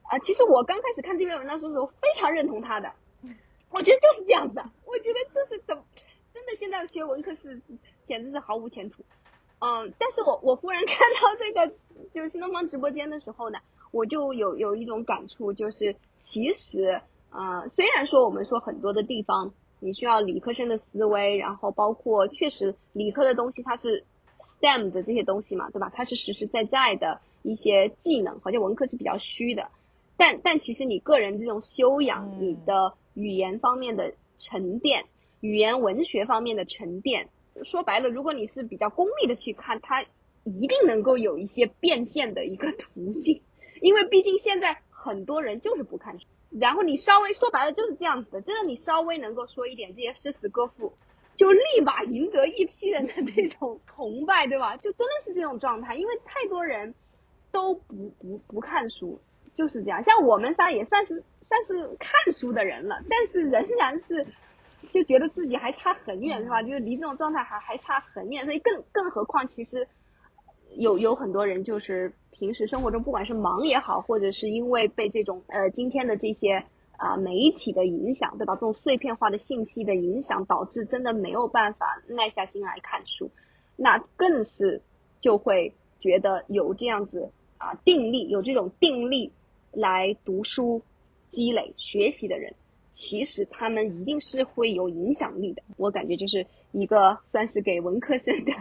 [0.04, 2.92] 啊，其实我刚开始看这篇文章的时候，非常认同他的。
[3.72, 5.78] 我觉得就是这样子，我觉得就是怎，
[6.34, 7.62] 真的现在学文科是
[8.06, 9.04] 简直是毫无前途，
[9.60, 11.76] 嗯，但是我我忽然看到这个
[12.12, 13.60] 就新东方直播间的时候呢，
[13.92, 24.04] 我就有有一种感触，就是其实呃，虽然说我们说很多的地方你需要理科生的思维，然后包括确实理科的东西它是
[24.42, 25.92] STEM 的这些东西嘛，对吧？
[25.94, 29.70] 它是实实在在的一些技能，好像文科是比较虚的，
[30.18, 32.96] 但但其实你个人这种修养，你的。
[33.14, 35.06] 语言方面的沉淀，
[35.42, 37.30] 语言文学方面的沉淀，
[37.64, 40.04] 说白了，如果你是比较功利的去看，它
[40.44, 43.42] 一定能够有一些变现的一个途径，
[43.82, 50.94] 因为毕竟现在很多人就是不看书，然后你稍微说白了就是这样子的，真的你稍微能够说一点这些诗词歌赋，
[51.36, 54.78] 就立马赢得一批人的这种崇拜，对吧？
[54.78, 56.96] 就真的是这种状态，因为太多人
[57.52, 59.20] 都不不不看书，
[59.58, 61.24] 就是这样，像我们仨也算是。
[61.50, 64.26] 算是看书的人了，但是仍然是
[64.94, 66.62] 就觉得自己还差很远，是吧？
[66.62, 69.88] 就是离这种状态还还差很远，所以更更何况，其实
[70.76, 76.64] 有有很多人就是平时生活中，不管是忙也好，或者是因为被这种呃今天的这些
[76.98, 78.54] 啊媒体的影响，对吧？
[78.54, 83.32] 这种碎片化的信息的影响，导致真的没有办法耐下心来看书，
[83.76, 84.84] 那更是
[85.20, 89.34] 就会觉得有这样子啊定力，有这种定力
[89.72, 90.84] 来读书。
[91.30, 92.54] 积累学习的人，
[92.92, 95.62] 其实他们一定是会有影响力的。
[95.78, 98.52] 我感觉就是一个算是给文科生的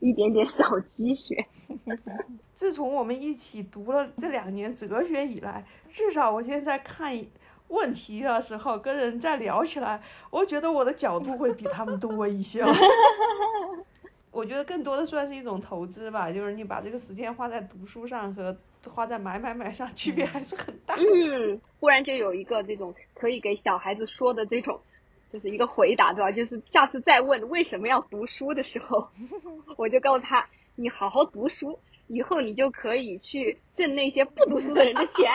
[0.00, 1.46] 一点点小积雪。
[2.54, 7.24] 自从我们一起读了这两年哲学以来，至少我现在看
[7.68, 12.62] 问题的时候，跟人在聊起来，我觉得我的角度会比他们多一些。
[14.30, 18.56] 我觉得更多的算是一种投资吧，就是你把这个时间花在读书上和。
[18.94, 20.94] 花在买买买上，区别还是很大。
[20.94, 24.80] 嗯，忽然就有一个这种可以给小孩子说的这种，
[25.28, 26.32] 就是一个回答，对吧？
[26.32, 29.06] 就是下次再问为什么要读书的时候，
[29.76, 35.30] 我就告诉他，你好好读书，以后你就可以去挣那些不读书的人的钱。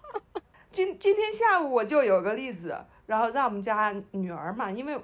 [0.70, 5.00] 今今天下午我就有个例子，然后让我们家女儿嘛，因为，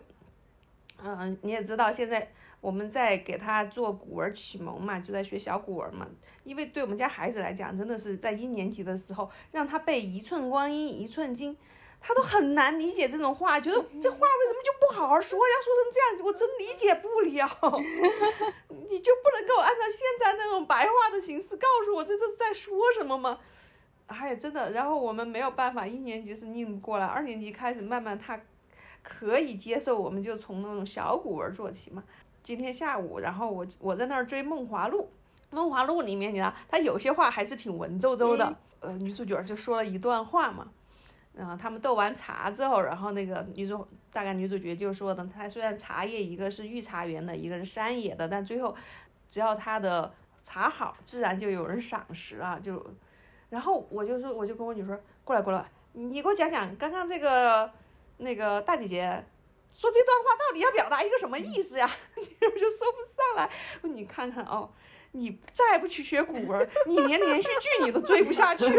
[1.02, 2.30] 嗯，你也知道现在
[2.62, 6.06] 我们在给他做古文启蒙嘛，就在学小古文嘛。
[6.44, 11.56] 因为对我们家孩子来讲，真的是在一年级的时候，让他背“一寸光阴一寸金”，
[12.00, 17.48] 他都很难理解这种话，觉得 这话为什么就不好好说，要说成这样，我真理解不了。
[18.88, 23.40] 你就不能给我按照现在那种白话的形式告诉我这是在说什么吗？
[24.06, 28.38] 哎呀，真的，然后我们没有办法，一年级是拧不过来，二年级开始慢慢他
[29.02, 32.04] 可以接受，我们就从那种小古文做起嘛。
[32.42, 35.10] 今天下午，然后我我在那儿追《梦华录》，
[35.56, 38.54] 《梦华录》里面你知道，他有些话还是挺文绉绉的。
[38.80, 40.68] 呃，女主角就说了一段话嘛，
[41.34, 48.74] 然后他们斗完茶之后，然后那个女主大概女主角就说的，她虽然茶叶一个是御茶园的，一个是山野的，但最后
[49.30, 50.12] 只要她的
[50.42, 52.84] 茶好，自然就有人赏识啊，就。
[53.50, 55.62] 然后我就说，我就跟我女说，过来过来，
[55.92, 57.70] 你给我讲讲刚刚这个
[58.16, 59.22] 那个大姐姐
[59.72, 61.90] 说这段话到底要表达一个什么意思呀？
[62.16, 62.22] 我
[62.58, 63.50] 就说不上来。
[63.82, 64.70] 你看看哦，
[65.12, 68.64] 你再不去学古文，你连连续剧你都追不下去。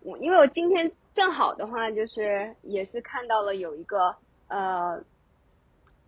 [0.00, 4.14] 我因为我今天正好的话，就是也是看到了有一个
[4.48, 5.02] 呃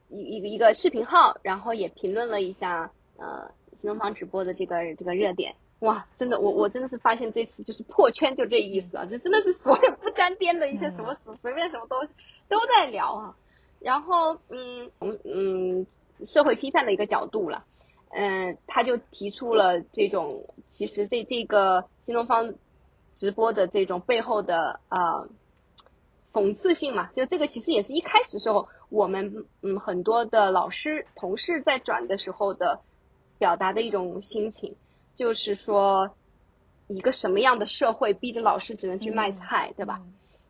[0.09, 3.51] 一一个一个视频号，然后也评论了一下呃。
[3.75, 12.13] 新东方直播的这个这个热点，哇，真的，我我真的是发现这次就是破圈，就这意思啊，这真的是所有不沾边的一些什么随随便什么东西
[12.49, 13.37] 都在聊啊。
[13.81, 15.87] 然后，嗯，嗯，
[16.27, 17.65] 社会批判的一个角度了，
[18.11, 22.55] 嗯，他就提出了这种，其实这这个新东方
[23.17, 25.29] 直播的这种背后的啊
[26.33, 32.81] 讽刺性嘛，就这个其实也是一开始时候我们嗯很多的老师同事在转的时候的。
[33.39, 34.75] 表达的一种心情，
[35.19, 36.15] 就是说，
[36.87, 40.01] 一个什么样的社会逼着老师只能去卖菜，对吧？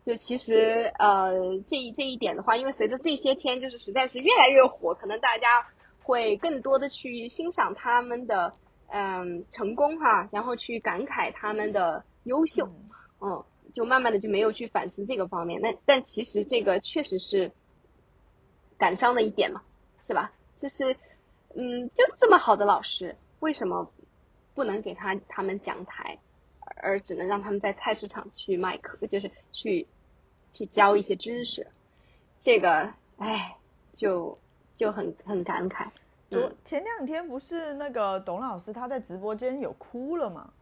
[0.05, 1.33] 就其实呃，
[1.66, 5.66] 这一这一点的话，因为随着这些天就是实在是越来越火，可能大家
[6.03, 8.53] 会更多的去欣赏他们的
[8.89, 12.69] 嗯成功哈，然后去感慨他们的优秀，
[13.23, 13.43] 嗯，
[13.73, 15.62] 就慢慢的就没有去反思这个方面。
[15.62, 17.53] 那但其实这个确实是
[18.77, 19.62] 感伤的一点嘛，
[20.03, 20.31] 是吧？
[20.59, 20.95] 就是。
[21.57, 23.91] 嗯，就这么好的老师，为什么
[24.59, 26.19] 不能给他他们讲台，
[26.83, 29.87] 而只能让他们在菜市场去卖课，就是去
[30.51, 31.65] 去教一些知识？
[32.41, 33.57] 这个，哎，
[33.93, 34.37] 就
[34.77, 35.87] 就很很感慨。
[36.29, 40.53] 昨前两天不是那个董老师他在直播间有哭了吗？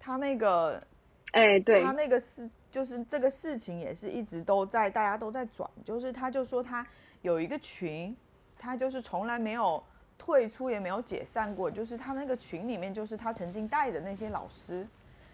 [0.00, 0.82] 他那个，
[1.30, 6.84] 哎，对，他那个事就是这个事情也是一直都在大家都在转，就是他就说他
[7.22, 8.16] 有一个群，
[8.58, 9.80] 他就是从来没有。
[10.18, 14.86] 退出也没有解散过，就是他那个群里面，就是他曾经带的那些老师，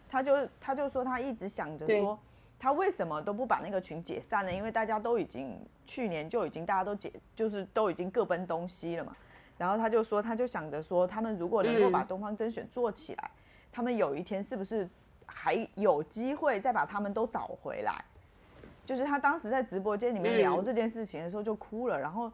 [0.08, 2.16] 他就他就说他一直想着说，
[2.60, 4.52] 他为什么都不把那个群解散呢？
[4.52, 9.16] 因为大家都已经去年就已经大家都解，就是都已经各奔东西了嘛。
[9.58, 13.30] 然后他就说，他就想着说，他们如果能够把东方甄选做起来，
[13.72, 14.88] 他们有一天是不是
[15.26, 18.04] 还有机会再把他们都找回来？
[18.86, 22.30] 就是他当时在直播间里面聊这件事情的时候就哭了，然后。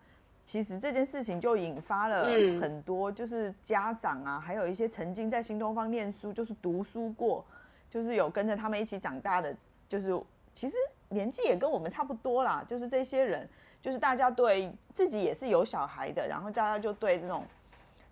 [0.51, 2.25] 其实这件事情就引发了
[2.61, 7.45] 很多，就是家长啊，还有一些曾经在新东方念书，就是读书过，
[7.89, 9.55] 就是有跟着他们一起长大的，
[9.89, 10.21] 就是
[10.53, 10.75] 其实
[11.09, 12.65] 年纪也跟我们差不多啦。
[12.67, 13.49] 就是这些人，
[13.81, 17.45] 就是大家对自己也是有小孩的，然后大家就对这种，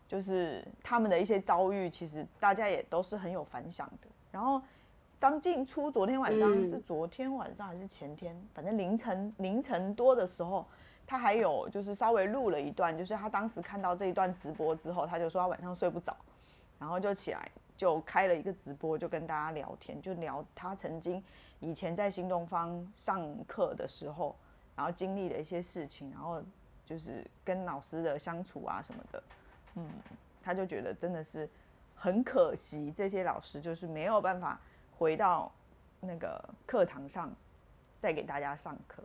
[0.06, 4.08] 就是他们的一些遭遇，其实大家也都是很有反响的。
[4.30, 4.62] 然后
[5.18, 10.64] 张静初昨天晚上是昨天晚上还是前天，反正凌晨凌晨多的时候。
[11.10, 16.14] 他还有就是稍微录了一段，就是他当时看到这一段直播之后，他就说他晚上睡不着，
[16.78, 21.24] 然后就起来就开了一个直播，就跟大家聊天，就聊他曾经
[21.60, 24.36] 以前在新东方上课的时候，
[24.76, 26.42] 然后经历的一些事情，然后
[26.84, 29.22] 就是跟老师的相处啊什么的，
[29.76, 29.88] 嗯，
[30.42, 31.48] 他就觉得真的是
[31.94, 34.60] 很可惜，这些老师就是没有办法
[34.98, 35.50] 回到
[36.00, 37.32] 那个课堂上
[37.98, 39.02] 再给大家上课，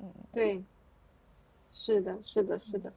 [0.00, 0.62] 嗯，对。
[1.78, 2.90] 是的，是的，是的。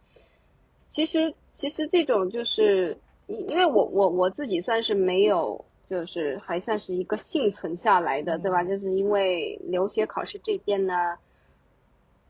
[0.88, 8.64] 其实，其实这种就是，因因为我我我自己算是没有，就是还算是一个幸存下来的，对吧？
[8.64, 11.18] 就是因为留学考试这边呢，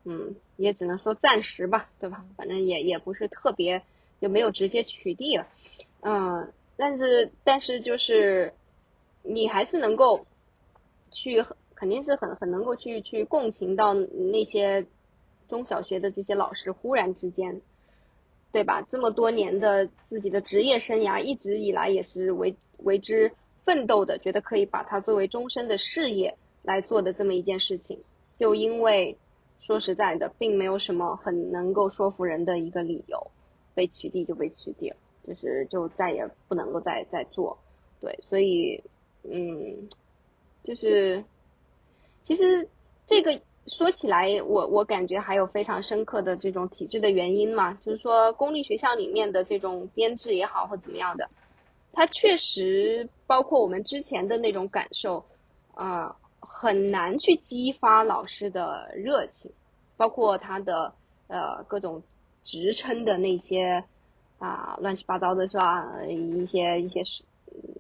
[0.06, 2.26] 嗯，也只能说暂时吧，对吧？
[2.36, 3.84] 反正也也不是特别，
[4.20, 5.47] 就没有直接取缔了，
[6.02, 6.52] 嗯。
[6.82, 8.54] 但是，但是就是，
[9.22, 10.26] 你还是能够
[11.12, 11.45] 去，
[11.76, 14.86] 肯定是很很能够去去共情到那些。
[15.50, 17.62] 中小学的这些老师忽然之间，
[18.52, 18.82] 对吧？
[18.89, 23.32] 这么多年的自己的职业生涯，一直以来也是为为之
[23.66, 28.00] 奋斗的，觉得可以把它作为终身的事业来做的这么一件事情，
[28.36, 29.18] 就因为
[29.60, 33.32] 说实在的，并没有什么很能够说服人的一个理由，
[33.74, 34.95] 被取缔就被取缔了，
[35.28, 37.58] 就是就再也不能够再再做，
[38.00, 38.84] 对，所以
[39.24, 39.89] 嗯，
[40.64, 41.24] 就是
[42.24, 42.70] 其实
[43.08, 43.41] 这个。
[43.70, 51.30] 说起来，我我感觉还有非常深刻的这种体制的原因嘛，就是说公立学校里面的这种编制也好或怎么样的，
[51.94, 55.24] 它确实包括我们之前的那种感受，
[55.76, 59.52] 啊，很难去激发老师的热情，
[59.98, 60.94] 包括他的
[61.28, 62.02] 呃各种
[62.44, 63.84] 职称的那些
[64.40, 65.86] 啊乱七八糟的是吧？
[66.08, 67.04] 一些一些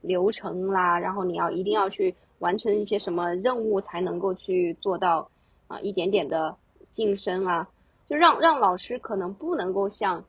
[0.01, 5.29] 流程啦，然后你要一定要去完成一些什么任务才能够去做到。
[5.69, 6.57] 啊，一点点的
[6.91, 7.69] 晋升啊，
[8.07, 10.25] 就让让老师可能不能够像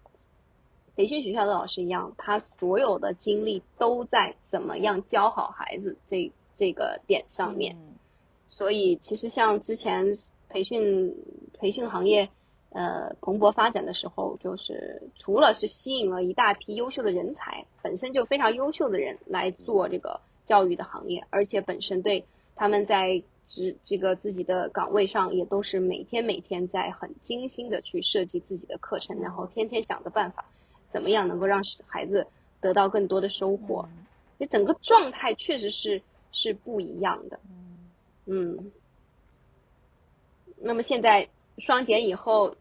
[0.94, 7.76] 培训学校的老师一样，他所有的精力都在怎么样教好孩子这这个点上面。
[8.48, 10.18] 所以其实像之前
[10.50, 11.16] 培训
[11.58, 12.28] 培训行业
[12.68, 22.26] 呃蓬勃发展的时候，就是除了是吸引了一大批优秀的人才，本身就非常优秀的人来做这个教育的行业，而且本身对
[22.56, 23.22] 他们在
[23.52, 30.44] 这这个自己的岗位上也都是每天每天在很精心的去设计自己的课程，然后天天想着办法，
[30.92, 32.28] 怎么样能够让孩子
[32.60, 33.88] 得到更多的收获，
[34.38, 37.40] 你整个状态确实是是不一样的。
[38.26, 38.70] 嗯。
[40.62, 41.28] 那么现在
[41.58, 42.54] 双减以后，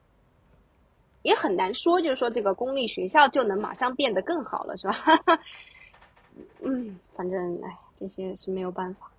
[1.21, 4.95] 也很难说，就是说这个公立学校就能马上变得更好了，是吧？
[6.63, 9.11] 嗯，反正哎，这些是没有办法。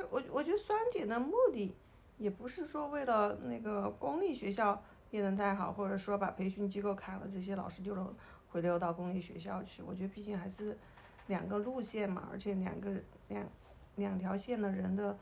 [0.00, 1.74] 就我我觉得双减的目的，
[2.16, 8.14] 也不是说为了那个公立学校变得太好，或者说把培训机构砍了，这些老师就能
[8.48, 9.82] 回流到公立学校去。
[9.82, 10.78] 我觉得毕竟还是
[11.26, 12.90] 两个路线嘛，而且两个
[13.28, 13.46] 两
[13.96, 15.18] 两条线的人的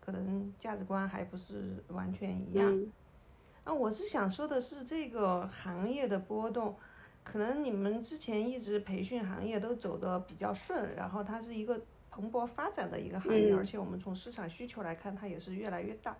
[0.00, 2.86] 可能价值观还不是完全一样。
[3.64, 6.74] 啊，我是想说的是这个行业的波动，
[7.22, 11.78] 可能你们之前一直培训行业都走的比较顺，然后它是一个。
[12.16, 16.16] 蓬勃发展的一个行业，而且我们从市场需求来看，它也是越来越大。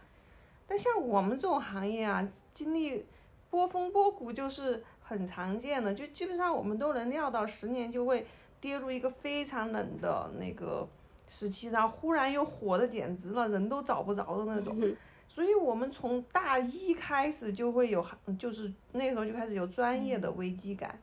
[0.67, 3.07] 但像我们这种行业啊，经历
[3.49, 8.27] 波峰波谷就是很常见的，就基本上我们都能料到，十年就会
[8.61, 10.87] 跌入一个非常冷的那个
[11.31, 14.79] 时期，然后忽然又火的简直了，人都找不着的那种。
[15.27, 18.05] 所以我们从大一开始就会有，
[18.39, 21.01] 就是那时候就开始有专业的危机感，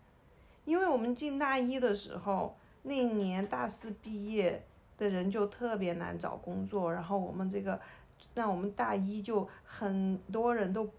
[0.66, 4.64] 因为我们进大一的时候，那一年大四毕业。
[4.98, 7.80] 的人就特别难找工作，然后我们这个，
[8.34, 10.90] 让我们大一就很多人都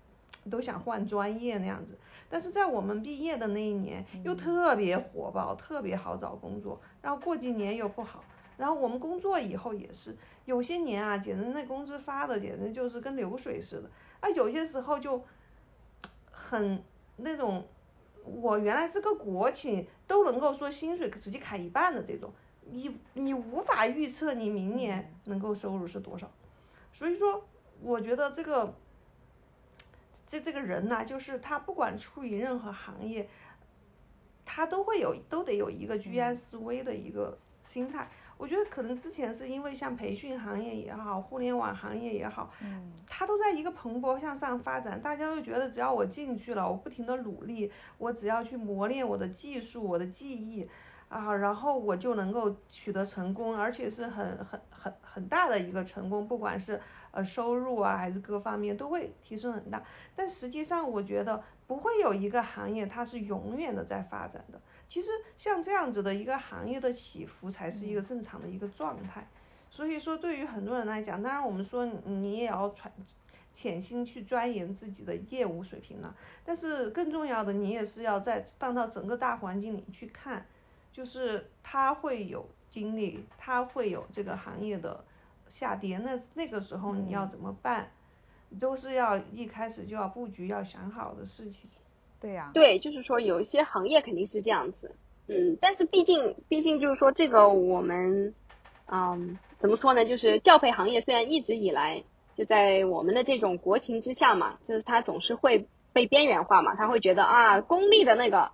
[0.50, 1.96] 都想换专业那样子，
[2.28, 8.22] 但是在我们毕业的那一年又特别火爆，特别好找工作，然后过几年又不好，
[8.56, 13.90] 然后我们工作以后也是有些年啊，简直那工资发的简直就是跟流水似的，
[14.20, 15.22] 啊有些时候就
[16.30, 16.82] 很
[17.16, 17.64] 那种，
[18.24, 22.32] 我原来这个国企都能够说薪水直接砍一半的这种。
[22.70, 26.30] 你你无法预测你明年能够收入是多少，
[26.92, 27.44] 所以说
[27.82, 28.74] 我觉得这个
[30.26, 33.28] 这这个人呢，就是他不管处于任何行业，
[34.44, 38.08] 他都会有都得有一个居安思危的一个心态。
[38.36, 50.68] 我觉得可能之前是因为像培训行业也好，互联网行业也好，嗯，它都在一个蓬勃向上发展，大家就觉得只要我进去了，我不停的努力，我只要去磨练我的技术，我的技艺。
[51.14, 56.80] 啊，然后我就能够取得成功，而且是很很很很大的一个成功，不管是
[57.12, 59.80] 呃收入啊还是各方面都会提升很大。
[60.16, 64.60] 但实际上，我觉得不会有一个行业它是永远的在发展的。
[64.88, 69.24] 其实像这样子的一个行业的起伏才是一个正常的一个状态。
[69.70, 72.92] 所以说，对于很多人来讲，当然我们说你也要传
[73.52, 76.12] 潜心去钻研自己的业务水平了，
[76.44, 80.44] 但是更重要的，你也是要在放到整个大环境里去看。
[80.94, 85.04] 就是他会有经历，他会有这个行业的
[85.48, 87.90] 下跌，那那个时候你要怎么办，
[88.60, 91.68] 都是要一开始就要布局，要想好的事情。
[92.20, 92.52] 对呀。
[92.54, 94.94] 对，就是说有一些行业肯定是这样子，
[95.26, 98.32] 嗯，但是毕竟毕竟就是说这个我们，
[98.86, 100.04] 嗯，怎么说呢？
[100.06, 102.04] 就是教培行业虽然一直以来
[102.36, 108.52] 就在我们的这种国情之下嘛，就是它总是会被边缘化嘛，他会觉得啊，公立的那个。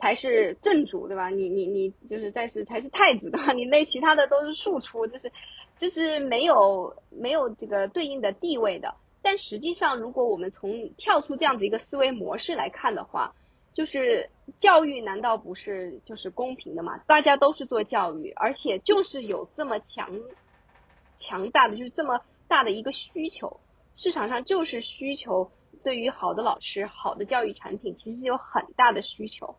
[0.00, 1.28] 才是正主，对吧？
[1.28, 3.52] 你你你就是在是才是太子，对吧？
[3.52, 5.30] 你那其他的都是庶出，就是
[5.76, 8.94] 就是没有没有这个对应的地位的。
[9.22, 13.34] 但实际上，如果我们从跳出这样子一个思维模式来看的话，
[13.74, 16.98] 就是教育难道不是就是公平的吗？
[17.06, 20.18] 大家都是做教育，而且就是有这么强
[21.18, 23.60] 强大的，就是这么大的一个需求，
[23.96, 25.50] 市场上就是需求
[25.84, 29.56] 对于好的老师、好的教育产品，其实有很大的需求。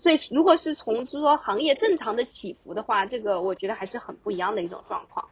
[0.00, 5.28] 所以，如果是从是说行业正常的起伏的话，这个我觉得还是很不一样的一种状况。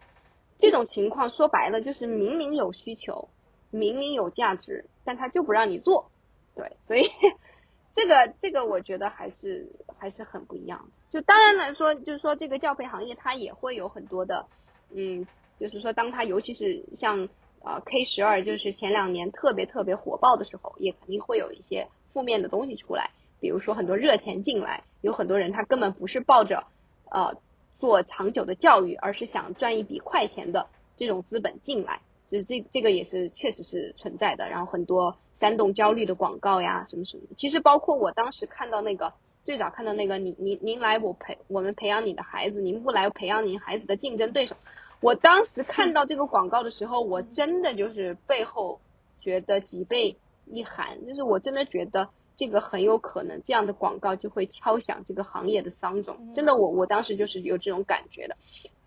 [0.58, 3.30] 这种情况说白了就是明明有需求，
[3.70, 6.10] 明明有价值，但他就不让你做。
[6.54, 7.08] 对，所以
[7.94, 9.66] 这个这个我觉得还是
[9.98, 10.90] 还是很不一样。
[11.10, 14.46] 就当然来说，就是说这个教培行业它也会有很多的，
[14.94, 15.26] 嗯，
[15.58, 17.28] 就是说当它尤其是像
[17.64, 23.10] 呃 K 十二，就是前两年特别特别火爆的时候，也肯定会有一些负面的东西出来。
[23.40, 26.64] 比如说很多热钱进来，有很多人他根本不是抱着
[27.10, 27.34] 呃
[27.78, 30.66] 做长久的教育，而是想赚一笔快钱的
[30.98, 34.48] 这种资本进来，就是这这个也是确实是存在的。
[34.48, 39.14] 然后很多煽动焦虑的广告呀，什么什么，其实包括我当时看到那个
[39.44, 44.54] 最早看到那个您您您来我培我们培养你的孩子，您不来培养您孩子的竞争对手。
[45.00, 48.80] 我当时看到这个广告的时候，我真的就是背后
[49.22, 52.10] 觉得脊背一寒，就是我真的觉得。
[52.40, 56.32] 这个很有可能，这样的广告就会敲响这个行业的丧钟。
[56.34, 58.36] 真的，我我当时就是有这种感觉的，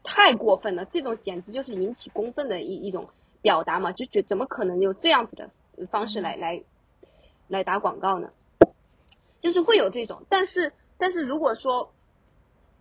[0.04, 3.10] 太过分了，这种简直就是引起公愤的一一种
[3.44, 5.52] 表达嘛，就觉怎么可能有这样子的
[5.92, 6.64] 方式来来
[7.48, 8.32] 来打广告呢？
[9.40, 11.92] 就是会有这种，但是但是如果说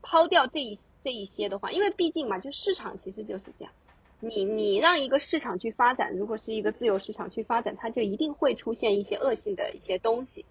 [0.01, 3.75] 抛掉这一这一些的话，因为毕竟嘛，就市场其实就是这样，
[4.21, 10.47] 你你让一个市场去发展，如果是一个自由市场去发展，它就一定会出现一些恶性的一些东西。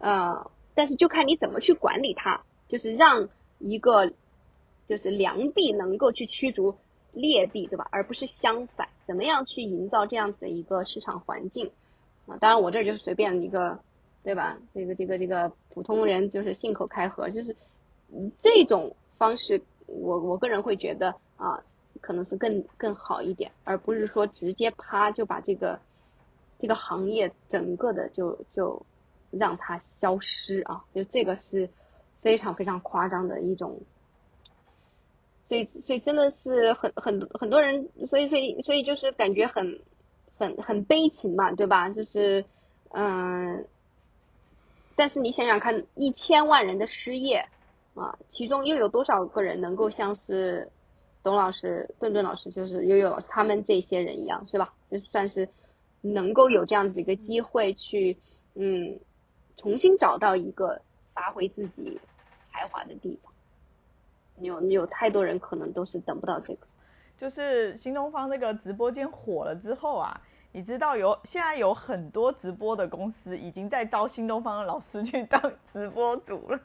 [0.00, 3.28] 呃，但是就看你怎么去管理它，就是让
[3.58, 4.10] 一个
[4.86, 6.78] 就是良币能够去驱逐
[7.12, 7.86] 劣币，对吧？
[7.92, 11.70] 而不是相反，怎么样去营造这样子的一个市场环境
[12.26, 12.38] 啊？
[12.40, 13.78] 当然，我这就是随便一个，
[14.24, 14.56] 对吧？
[14.72, 17.54] 这个这个这个普通人就是信口开河，就是
[18.38, 21.62] 这种方式，我我个人会觉得啊，
[22.00, 25.78] 可能是更更好一点，而不是说直接啪就把这个
[26.58, 28.86] 这个行业整个的就就。
[29.30, 30.84] 让它消失啊！
[30.94, 31.70] 就这个是
[32.20, 33.80] 非常非常夸张的一种，
[35.48, 39.80] 所以所以真的是很很很多人，所以所以所以就是感觉很
[40.36, 41.88] 很很悲情嘛，对吧？
[41.88, 42.44] 就是
[42.90, 43.64] 嗯，
[44.96, 47.48] 但是你想想看，一千万人的失业
[47.94, 50.68] 啊，其中又有多少个人能够像是
[51.22, 54.74] 董老师、顿顿老师，就是悠悠老师他们这些人一样，是吧？
[54.90, 55.48] 就算是
[56.00, 58.18] 能够有这样子一个机会去
[58.56, 58.98] 嗯。
[59.60, 60.80] 重新找到一个
[61.12, 62.00] 发挥自己
[62.50, 63.30] 才华的地方，
[64.38, 66.66] 有有太多人可能都是等不到这个。
[67.18, 70.18] 就是新东方这个直播间火了之后啊，
[70.52, 76.58] 你知道有现在有很多直播的公司已经在招新东方的老师去当直播主了。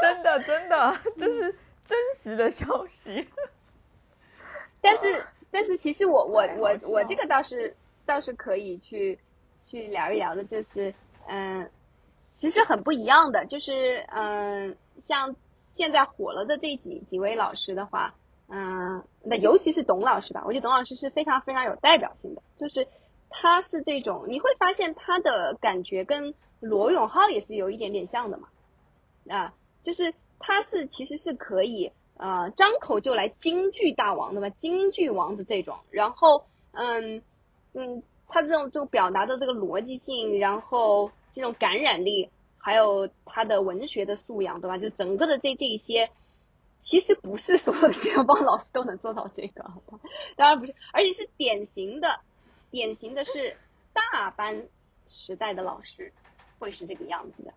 [0.00, 1.54] 真的真的，这是
[1.84, 3.28] 真实的消息。
[4.80, 7.76] 但是但是，其实我我我我这个倒是。
[8.10, 9.20] 倒是可以去
[9.62, 10.92] 去聊一聊的，就是
[11.28, 11.70] 嗯，
[12.34, 15.36] 其实很不一样的，就是嗯，像
[15.74, 18.14] 现在火了的这几几位老师的话，
[18.48, 22.88] 嗯，那尤其是董老师吧，我觉得董老师是非常非常有代表性的，就是
[23.28, 28.48] 他是这种你会发现他的感觉跟罗永浩也是有一点点像的嘛，
[29.28, 37.22] 啊，就是他是其实是可以呃张口就来京剧大王的吧，京剧王的这种，然后嗯。
[37.72, 44.78] 嗯，他这种就表达的这个逻辑性，然后这种感染力，还有他的文学的素养，对吧？
[44.78, 46.10] 就整个的这这一些，
[46.80, 49.70] 其实不是所有的新东方老师都能做到这个，
[50.36, 52.20] 当然不是，而且是典型的，
[52.70, 53.56] 典型的是
[53.92, 54.66] 大班
[55.06, 56.12] 时代的老师
[56.58, 57.54] 会是这个样子的，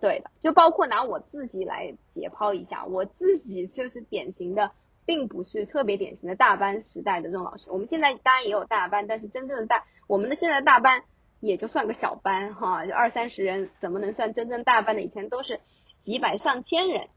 [0.00, 4.72] 对的，就包括拿我自己来解剖一下，我自己就是典型的。
[5.06, 11.04] 并不是特别典型的大班时代的这种老师，我们现在当然也有大班，但是真正的大，我们的现在大班
[11.40, 15.02] 也就算个小班哈，就二三十人，怎么能算真正大班的？
[15.02, 15.60] 以前都是
[16.00, 17.08] 几百上千人，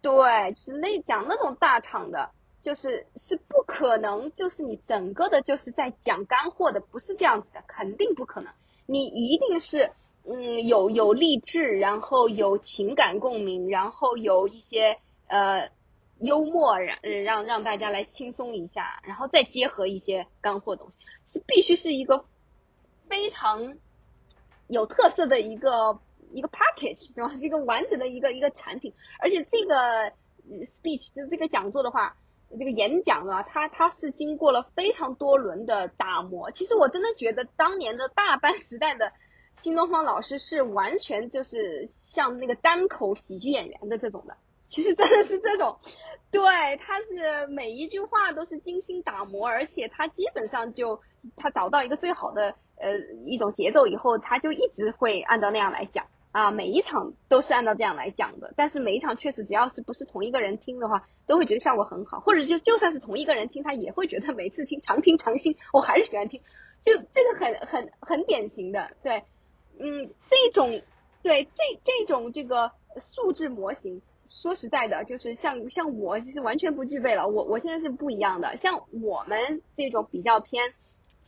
[0.00, 2.30] 对，是那讲那种大厂的，
[2.62, 8.52] 就是是不可能，就是你整个的就是在讲干货的，不是这样子的，肯定不可能，
[8.86, 9.90] 你一定是
[10.24, 15.74] 嗯有有励志，然后有情感共鸣，然后有一些呃。
[16.20, 20.96] 幽默让让让大家来轻松一下，然后再结合一些干货东西，
[21.30, 22.24] 是必须是一个
[23.08, 23.76] 非常
[24.66, 25.98] 有特色的一个
[26.32, 27.28] 一个 package，对吧？
[27.34, 28.94] 是一个完整的一个一个产品。
[29.20, 30.10] 而且这个
[30.64, 32.16] speech 就这个讲座的话，
[32.50, 36.50] 这个演讲啊，它它是经过了非常多轮的打磨。
[36.50, 39.12] 其实我真的觉得当年的大班时代的
[39.58, 44.36] 新东方老师是完全就是像那个单口喜剧演员的这种的。
[44.68, 45.78] 其实真的是这种，
[46.30, 46.42] 对，
[46.78, 51.00] 他是每一句话都是精心打磨，而且他基本上就
[51.36, 56.06] 他找到一个最好的呃一种节奏以后，他就一直会按照那样来讲。
[56.32, 66.42] 啊，每一场都是按照这样来讲的，但是每一场确实只要是不是同一个人听的话，都会觉得效果很好，或者就就算是同一个人听，他也会觉得每次听常听常新，我还是喜欢听，
[66.84, 69.24] 就这个很很很典型的，对，
[69.78, 70.82] 嗯，这种
[71.22, 80.74] 对这这种这个素质模型，说实在的，就是像像我其实完全不具备了，我我现在是不一样的，像我们这种比较偏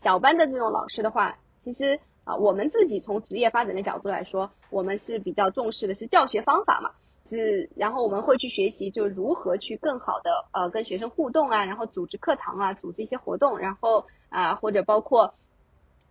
[0.02, 2.00] 小班的这种老师的话，其实。
[2.24, 6.90] 啊，我们自己从职业发展的角度来说，我们是比较重视的是教学方法嘛，
[7.24, 15.32] 是然后我们会去学习就如何去更好的呃跟学生互动啊，然后组织课堂啊，组织一些活动，然后啊或者包括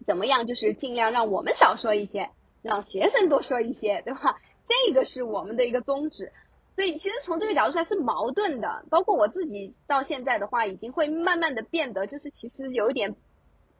[0.07, 2.31] 怎么样就是尽量让我们少说一些，
[2.63, 4.39] 让学生多说一些，对吧？
[4.65, 6.31] 这个是我们的一个宗旨，
[6.77, 8.85] 所以其实从这个角度来是矛盾的。
[8.89, 13.17] 包括我自己到现在的话，已经会慢慢的变得就是其实有一点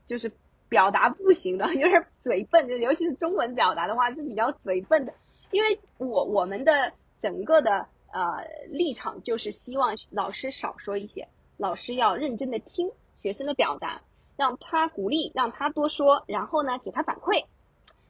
[0.08, 0.30] 就是。
[0.70, 5.14] 表达不行的，有点嘴笨，就尤其是中文表达的话是比较嘴笨的。
[5.50, 6.92] 因为我我们的
[7.22, 12.92] 整个的呃立场就是希望老师少说一些，老师要认真的听
[13.22, 14.02] 学生的表达，
[14.36, 17.46] 让他鼓励，让他多说，然后呢给他反馈，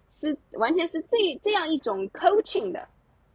[0.10, 2.88] 是完全是这这样一种 coaching 的，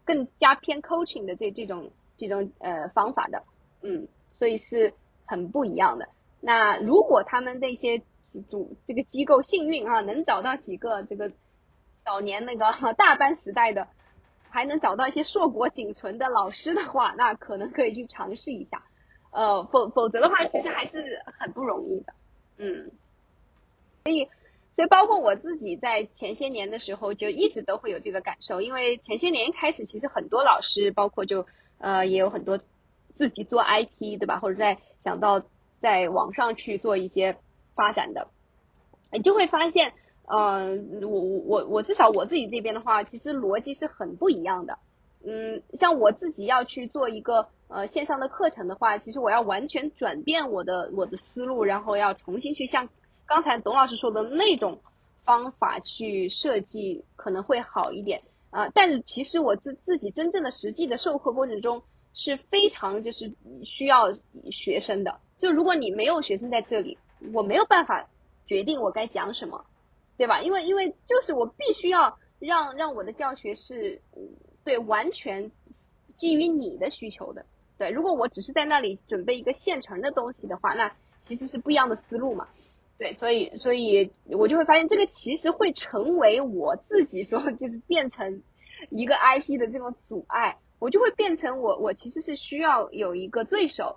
[0.04, 3.42] 更加偏 coaching 的这这种这种呃方法的，
[3.82, 4.94] 嗯，所以是
[5.26, 6.08] 很不一样的。
[6.40, 8.02] 那如果他们那些。
[8.48, 11.30] 主这个机构幸运啊，能找到几个这个
[12.02, 12.64] 早年那个
[12.96, 13.88] 大班时代的，
[14.48, 18.84] 还能找到一些硕果仅存的老师的话，那可能可以去尝试一下。
[19.32, 22.14] 呃，否否则的话，其实还是很不容易的。
[22.56, 22.90] 嗯，
[24.04, 24.30] 所以
[24.76, 31.46] 所以包括我自己在前些年的时候，就一直都会有这个感受，因为前些年开始，其实很多老师，包括就
[31.78, 32.58] 呃也有很多
[33.14, 35.42] 自己做 IT 对吧，或者在想到
[35.80, 37.36] 在网上去做一些。
[37.74, 38.28] 发展的，
[39.10, 39.94] 你就会发现，
[40.26, 44.78] 嗯，我我我我至少我自己这边的话，其实逻辑是很不一样的。
[45.24, 52.90] 嗯，像我自己要去做一个呃线上的课程的话，其实我要完全转变我的我的思路，然后要重新去向
[53.26, 54.80] 刚才董老师说的那种
[55.24, 58.68] 方法去设计，可能会好一点啊。
[58.74, 61.82] 但是其实我自自己真正的实际的授课过程中
[62.14, 63.32] 是非常就是
[63.64, 64.12] 需要
[64.50, 66.98] 学生的，就如果你没有学生在这里。
[67.32, 68.08] 我没有办法
[68.48, 69.64] 决定我该讲什么，
[70.16, 70.42] 对吧？
[70.42, 74.02] 因为因为就是我必须要让让我的教学是
[74.64, 75.52] 对完全
[76.16, 77.46] 基于你的需求的，
[77.78, 77.90] 对。
[77.90, 80.92] 如果我只是在那里准备一个现成的东西的话，那
[81.24, 82.48] 其实是不一样的思路嘛，
[83.02, 83.12] 对。
[83.12, 88.42] 所以所以我就会发现这个其实会成为我自己说就是变成
[88.90, 93.96] 一个 IP 的这种阻碍，我就会变成我我其实是需要有一个对手。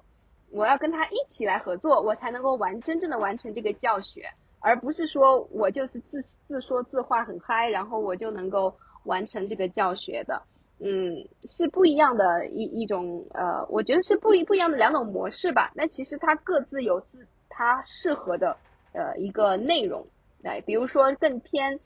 [0.52, 4.30] 我要跟他一起来合作，我才能够完真正的完成这个教学，
[4.60, 10.44] 而不是说我就是自自说自话很嗨，然后我就能够完成这个教学的。
[10.80, 15.72] 嗯，是不一样的一一种呃，我觉得是不一不一样的两种模式吧。
[15.76, 18.58] 那其实它各自有自它适合的
[18.96, 20.08] 呃一个内容，
[20.42, 21.80] 对，比如说更偏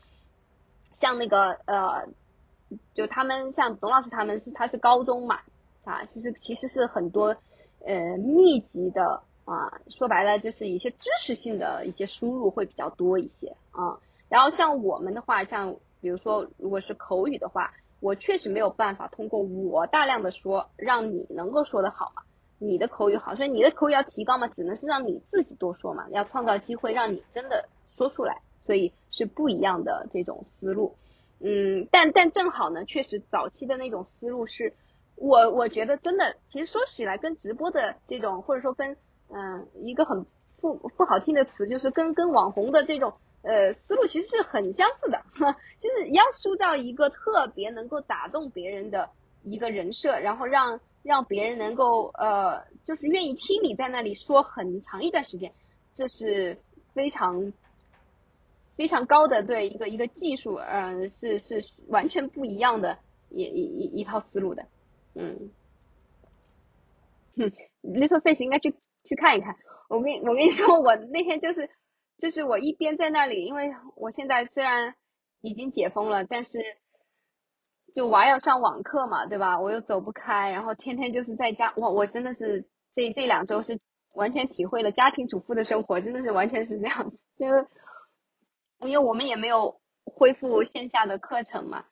[0.94, 2.08] 像那个呃，
[2.94, 5.40] 就他们像董老师他们是他是高中嘛
[5.84, 7.36] 啊，其实其实是很多。
[7.86, 13.98] 呃，密集的啊，说白了就是一些知识性的一些输入会比较多一些啊。
[14.28, 22.24] 然后像我们的话，像比如说如果是口语的话，我确实没有办法通过我大量的说，让你能够说得好嘛，
[22.60, 30.96] 你的口语好，所以你的口语要提高嘛，只能是让你自己多说嘛，要创造机会让你真的说出来，所以是不一样的这种思路。
[31.40, 34.74] 嗯，但但正好呢，确实早期的那种思路是。
[35.22, 38.96] 我我觉得真的，其实说起来跟直播的这种，或者说跟
[39.28, 40.26] 嗯一个很
[40.62, 45.22] 不不好听的词，就是跟跟网红的这种呃思路其实是很相似的，
[45.82, 49.10] 就是要塑造一个特别能够打动别人的
[49.44, 55.54] 一个人设，然后让让别人能够呃就是愿意听你在那里说很长一段时间，
[55.94, 56.58] 这是
[56.94, 57.54] 非常
[58.76, 62.98] 非常高的对一个一个技术，嗯是是完全不一样的
[63.30, 64.66] 一一一一套思路的。
[65.16, 65.52] 嗯，
[67.36, 69.56] 哼，Little Fish 应该去去看一看。
[69.90, 71.70] 我跟我跟你说，我那天就是
[72.18, 74.96] 就是我一边在那里，因为我现在虽然
[75.42, 76.60] 已经解封了，但是
[78.00, 79.60] 就娃要上网课嘛，对吧？
[79.60, 81.74] 我又走不开，然后天天就是在家。
[81.76, 83.78] 哇，我真的是这这两周是
[84.14, 87.20] 完全体会了家庭主妇的生活，真的是完全是这样子。
[87.38, 87.68] 就是
[88.80, 91.84] 因为我们也没有恢复线下的课程嘛，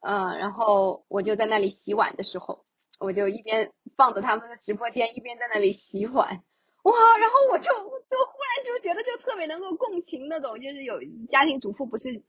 [0.00, 2.64] 嗯，然后我就在那里洗碗的时候，
[2.98, 6.42] 我就一边放着他们的直播间，一边在那里洗碗。
[6.84, 10.94] 哇，然后我就就忽然就觉得就特别能够共情那种，就是有
[11.30, 12.22] 家庭主妇不是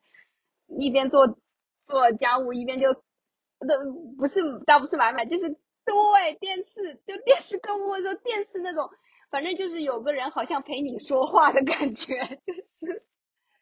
[0.68, 1.38] 一边做
[1.88, 3.02] 做家务一边就，
[3.64, 8.90] 那不是倒不是买买，就是对电视就电视购物的时候电视那种，
[9.30, 13.04] 反正就是有个人好像陪你说话的感觉， 就是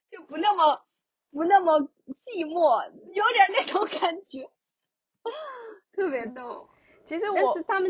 [0.09, 0.81] 就不那么
[1.31, 4.49] 不那么寂寞，有点那种感觉，
[5.93, 6.69] 特别逗。
[7.03, 7.37] 其实我，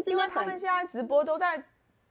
[0.06, 1.64] 因为他们现在直播都在。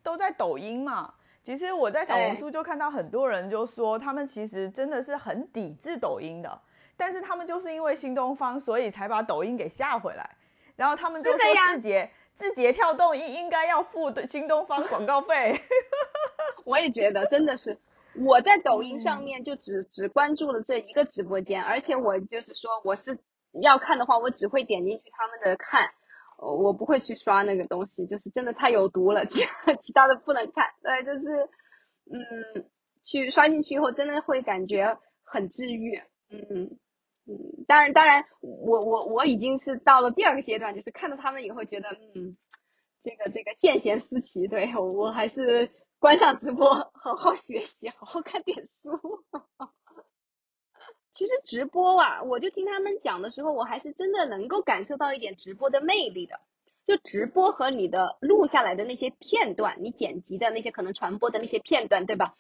[0.03, 6.59] 都在抖音嘛，其实我在小红书就看到很多人就说，他们其实真的是很抵制抖音的，
[7.01, 10.37] 但是他们就是因为新东方，所以才把抖音给下回来，
[10.77, 11.39] 然后他们就说
[11.73, 15.59] 字节字节跳动应应该要付新东方广告费。
[16.67, 17.79] 我也觉得真的是，
[18.15, 23.19] 我在抖音上面就只只关注了这一个直播间，而且我就是说我是
[23.53, 25.91] 要看的话，我只会点进去他们的看。
[26.43, 29.43] 我不会去刷那个东西，就是真的太有毒了， 其
[29.83, 30.71] 其他的不能看。
[30.83, 31.51] 对，就是，
[32.11, 32.65] 嗯，
[33.05, 36.01] 去刷进去以后，真的会感觉很治愈。
[36.31, 36.79] 嗯
[37.67, 42.37] 当然当然，我我我已经是到了第二个阶段，就是看到他们以后觉得，嗯，
[43.03, 48.91] 这个这个见贤思齐，对我我还是关上直播，好好学习，好好看点书。
[51.13, 56.41] 其实直播啊，我就听他们讲的时候，我还是真的能够感受到一点直播的魅力的。
[56.87, 62.35] 就直播和你的录下来的那些片段，你剪辑的那些可能传播的那些片段，对吧？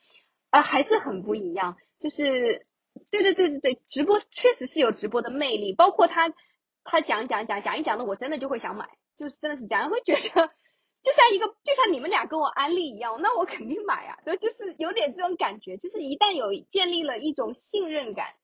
[0.50, 1.76] 啊，还是很不一样。
[2.00, 2.66] 就是，
[3.10, 5.74] 对对对对对，直播确实是有直播的魅力。
[5.74, 6.32] 包括他
[6.84, 10.20] 他讲讲讲讲一讲的，我真的就会想买，就是真的是讲，会觉得
[11.02, 14.18] 就像一个就像你们俩跟我安利一样，那我肯定买啊。
[14.24, 18.34] 对，就是有点这种感觉，就是一旦有建立了一种信任感。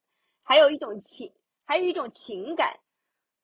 [0.48, 1.32] 还有一种情，
[1.66, 2.78] 还有一种情感，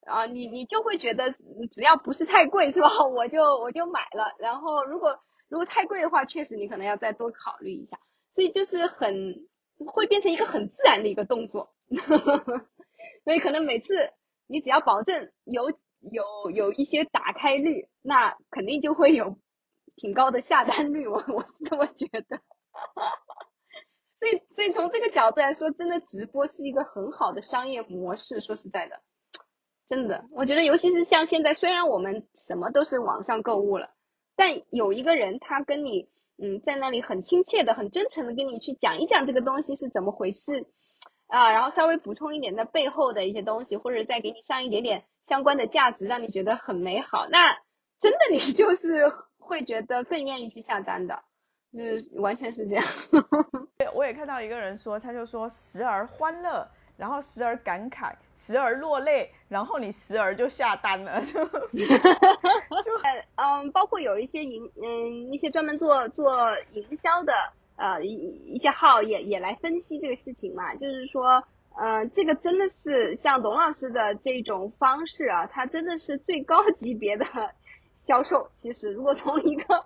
[0.07, 1.35] 啊，你你就会觉得
[1.73, 2.89] 只要不是太贵，是吧？
[3.11, 4.33] 我就我就买了。
[4.39, 7.99] 然后如果如果太贵的话，确实你可能要再多考虑一下。
[8.37, 9.49] 所以就是很
[9.85, 11.73] 会变成一个很自然的一个动作，
[13.25, 14.13] 所以可能每次
[14.47, 15.71] 你只要保证有
[16.01, 19.39] 有有一些打开率，那肯定就会有
[19.97, 21.07] 挺高的下单率。
[21.07, 22.41] 我我是这么觉得。
[24.19, 28.41] 所以，所以从这个角度来说，真的直播是一个很好的商业模式。
[28.41, 29.01] 说实在的，
[29.89, 33.91] 真的，我觉得，尤其是像现在，虽然我们什么都是网上购物了，
[34.37, 36.09] 但有一个人他跟你，
[36.43, 40.67] 嗯，在那里很亲切的、很真诚的跟你去讲一讲这个东西是怎么回事
[41.29, 47.57] 啊，然后稍微补充一点的背后的一些东西，或者再给你上一点点相关的价值，让你觉得很美好，那
[48.01, 51.23] 真的你 就是会觉得更愿意去下单的。
[51.73, 52.85] 就是完全是这样，
[53.79, 56.69] 对，我也看到一个人说，他就说时而欢乐，
[57.03, 61.41] 然后时而感慨，时而落泪，然后你时而就下单了，就，
[63.35, 67.33] 嗯，包括有一些营嗯一些专门做做营销的
[67.75, 71.43] 呃一一些号也也来分析这个事情嘛，就是说
[71.77, 77.27] 呃这个真的是像董老师的这种方式啊，它真的是最高级别的
[78.05, 78.49] 销售。
[78.53, 79.85] 其实如果从一个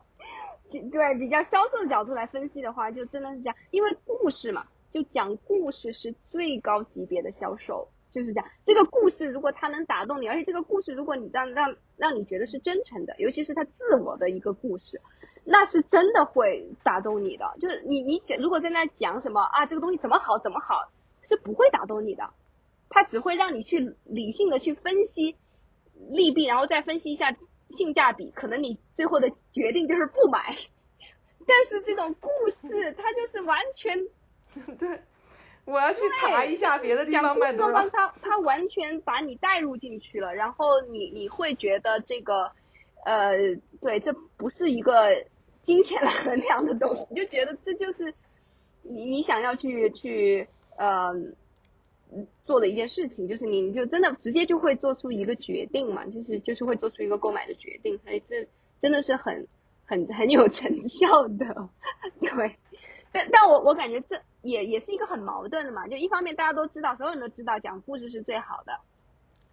[0.71, 4.67] 对，比较销售的角度来分析的话，就真的是这样，因为故事嘛，
[4.97, 8.51] 就讲故事是最高级别的销售，就是这样。
[8.65, 15.03] 这个故事如果它能打动你，而且这个故事如果你让让让你觉得是真诚的，尤其是他自我的一个故事，
[15.45, 17.55] 那是真的会打动你的。
[17.61, 20.91] 就是你你讲如果在那讲什么啊，这个东西怎么好怎么好，
[21.29, 22.31] 是不会打动你的，
[22.89, 25.37] 他只会让你去理性的去分析
[26.09, 27.37] 利弊，然后再分析一下。
[27.69, 30.57] 性价比可能你最后的决定就是不买，
[31.49, 34.07] 但是这种故事它就是完全
[34.79, 35.01] 对，
[35.65, 37.89] 我要去查一下别的地方卖多少。
[37.91, 42.51] 他他完全把你带入进去了，然后你你会觉得这个
[43.05, 43.33] 呃
[43.81, 45.25] 对，这不是一个
[45.63, 48.15] 金钱来衡量的东西，你就觉得这就是
[48.83, 51.15] 你你想要去去呃。
[52.45, 58.47] 做的一件事情，就是你就真的直接就会做出一个决定嘛，就是就是会做出一个购买的决定，所以这
[58.81, 59.49] 真的是很
[59.85, 61.69] 很很有成效的，
[62.21, 62.57] 对。
[63.13, 68.81] 但但我我感觉这也也是一个很矛盾的嘛，就一方面大家都知道，所有人都知道讲故事是最好的，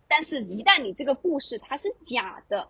[0.07, 2.67] 但是一旦你这个故事它是假的，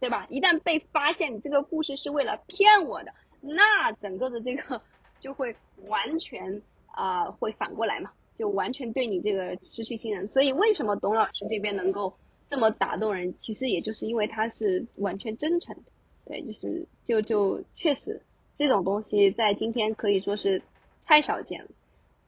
[0.00, 0.26] 对吧？
[0.30, 4.80] 一旦被发现你这个故事是为了骗我的，那整个的这个
[5.20, 5.56] 就会
[5.86, 8.10] 完全啊会反过来嘛。
[8.36, 12.12] 就完全对你这个失去信任，所以为什么董老师这边能够
[12.50, 15.82] 这么打动人，其实也就是因为他是完全真诚的，
[16.24, 18.20] 对，就是就就确实
[18.56, 20.62] 这种东西在今天可以说是
[21.04, 21.70] 太少见了，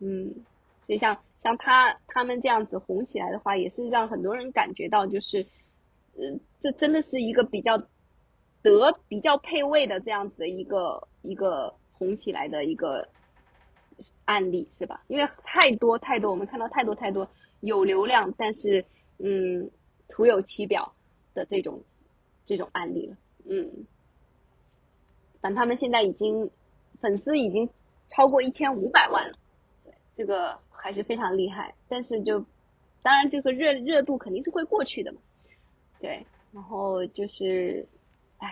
[0.00, 0.34] 嗯，
[0.86, 5.46] 所以像像他他们这样子红起来的话，也是让很多人感觉到就是，
[6.16, 7.78] 呃，这真的是一个比较
[8.62, 13.08] 得比较配位的这样子的一个一个红起来的一个
[14.24, 15.04] 案例是吧？
[15.06, 17.28] 因为太多太多，我们看到太多太多
[17.60, 18.84] 有流量，但是
[19.18, 19.70] 嗯，
[20.08, 20.92] 徒有其表
[21.34, 21.84] 的这种
[22.44, 23.16] 这种案例了，
[23.48, 23.86] 嗯。
[25.54, 26.50] 他们现在已经
[27.00, 27.68] 粉丝已经
[28.08, 29.36] 超过一千五百万了，
[29.84, 31.74] 对，这个还是非常厉害。
[31.88, 32.44] 但是就
[33.02, 35.18] 当然这个热热度肯定是会过去的嘛，
[36.00, 36.24] 对。
[36.52, 37.86] 然后就是，
[38.38, 38.48] 唉，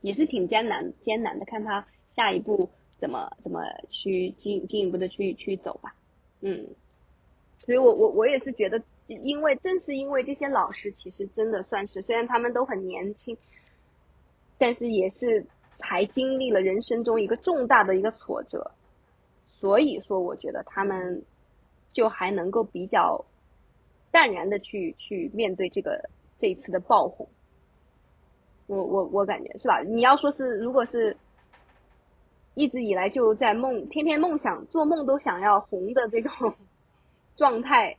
[0.00, 1.86] 也是挺艰难艰难的，看他
[2.16, 5.94] 下一步怎么怎么去进进一步的去去走吧，
[6.40, 6.66] 嗯。
[7.58, 13.36] 所以我我我也是觉得，因为正是因为这些老师其实真的算是，虽然他们都很年轻，
[14.56, 15.44] 但是也是。
[15.82, 18.70] 才经历了人生中一个重大的一个挫折，
[19.60, 21.22] 所以说我觉得他们
[21.92, 23.24] 就还能够比较
[24.10, 26.08] 淡然的去去面对这个
[26.38, 27.28] 这一次的爆红。
[28.66, 29.80] 我我我感觉是吧？
[29.80, 31.16] 你要说是如果是
[32.54, 36.54] 一直以来就在梦天天梦想做梦都想要红的这种
[37.36, 37.96] 状态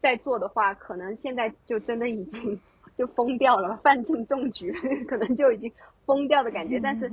[0.00, 2.60] 在做的话，可能现在就真的已经
[2.96, 4.72] 就疯掉了，范进中举，
[5.08, 5.72] 可能就已经。
[6.06, 7.10] 疯掉的感觉，但是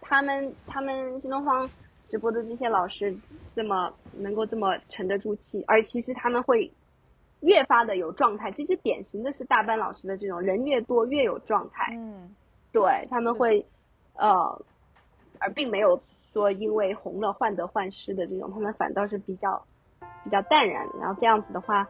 [0.00, 1.68] 他们他们新东方
[2.08, 3.14] 直播的这些老师
[3.54, 6.72] 这么能够这么沉得住气，而其实他们会
[7.40, 11.92] 越发的有状态，这就典型的是大班老师的这种人越多越有状态。
[11.98, 12.34] 嗯，
[12.72, 13.66] 对他们会
[14.14, 14.62] 呃，
[15.38, 16.00] 而并没有
[16.32, 19.62] 说因为红了患得患失的这种，他们反倒是比较
[20.24, 20.86] 比较淡然。
[20.98, 21.86] 然后这样子的话，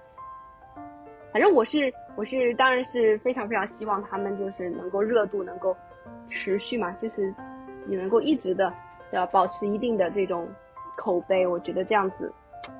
[1.33, 5.76] 反正我是我是当然是非常非常希望他们就是能够热度能够。
[6.33, 7.35] 持续嘛，就是
[7.87, 8.72] 你能够一直的，
[9.11, 9.26] 要？
[9.26, 10.47] 保持一定的这种
[10.97, 12.33] 口碑，我觉得这样子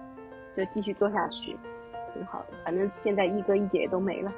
[0.55, 1.57] 就继续做下去，
[2.14, 2.46] 挺好的。
[2.64, 4.32] 反正现在一哥一姐都没了。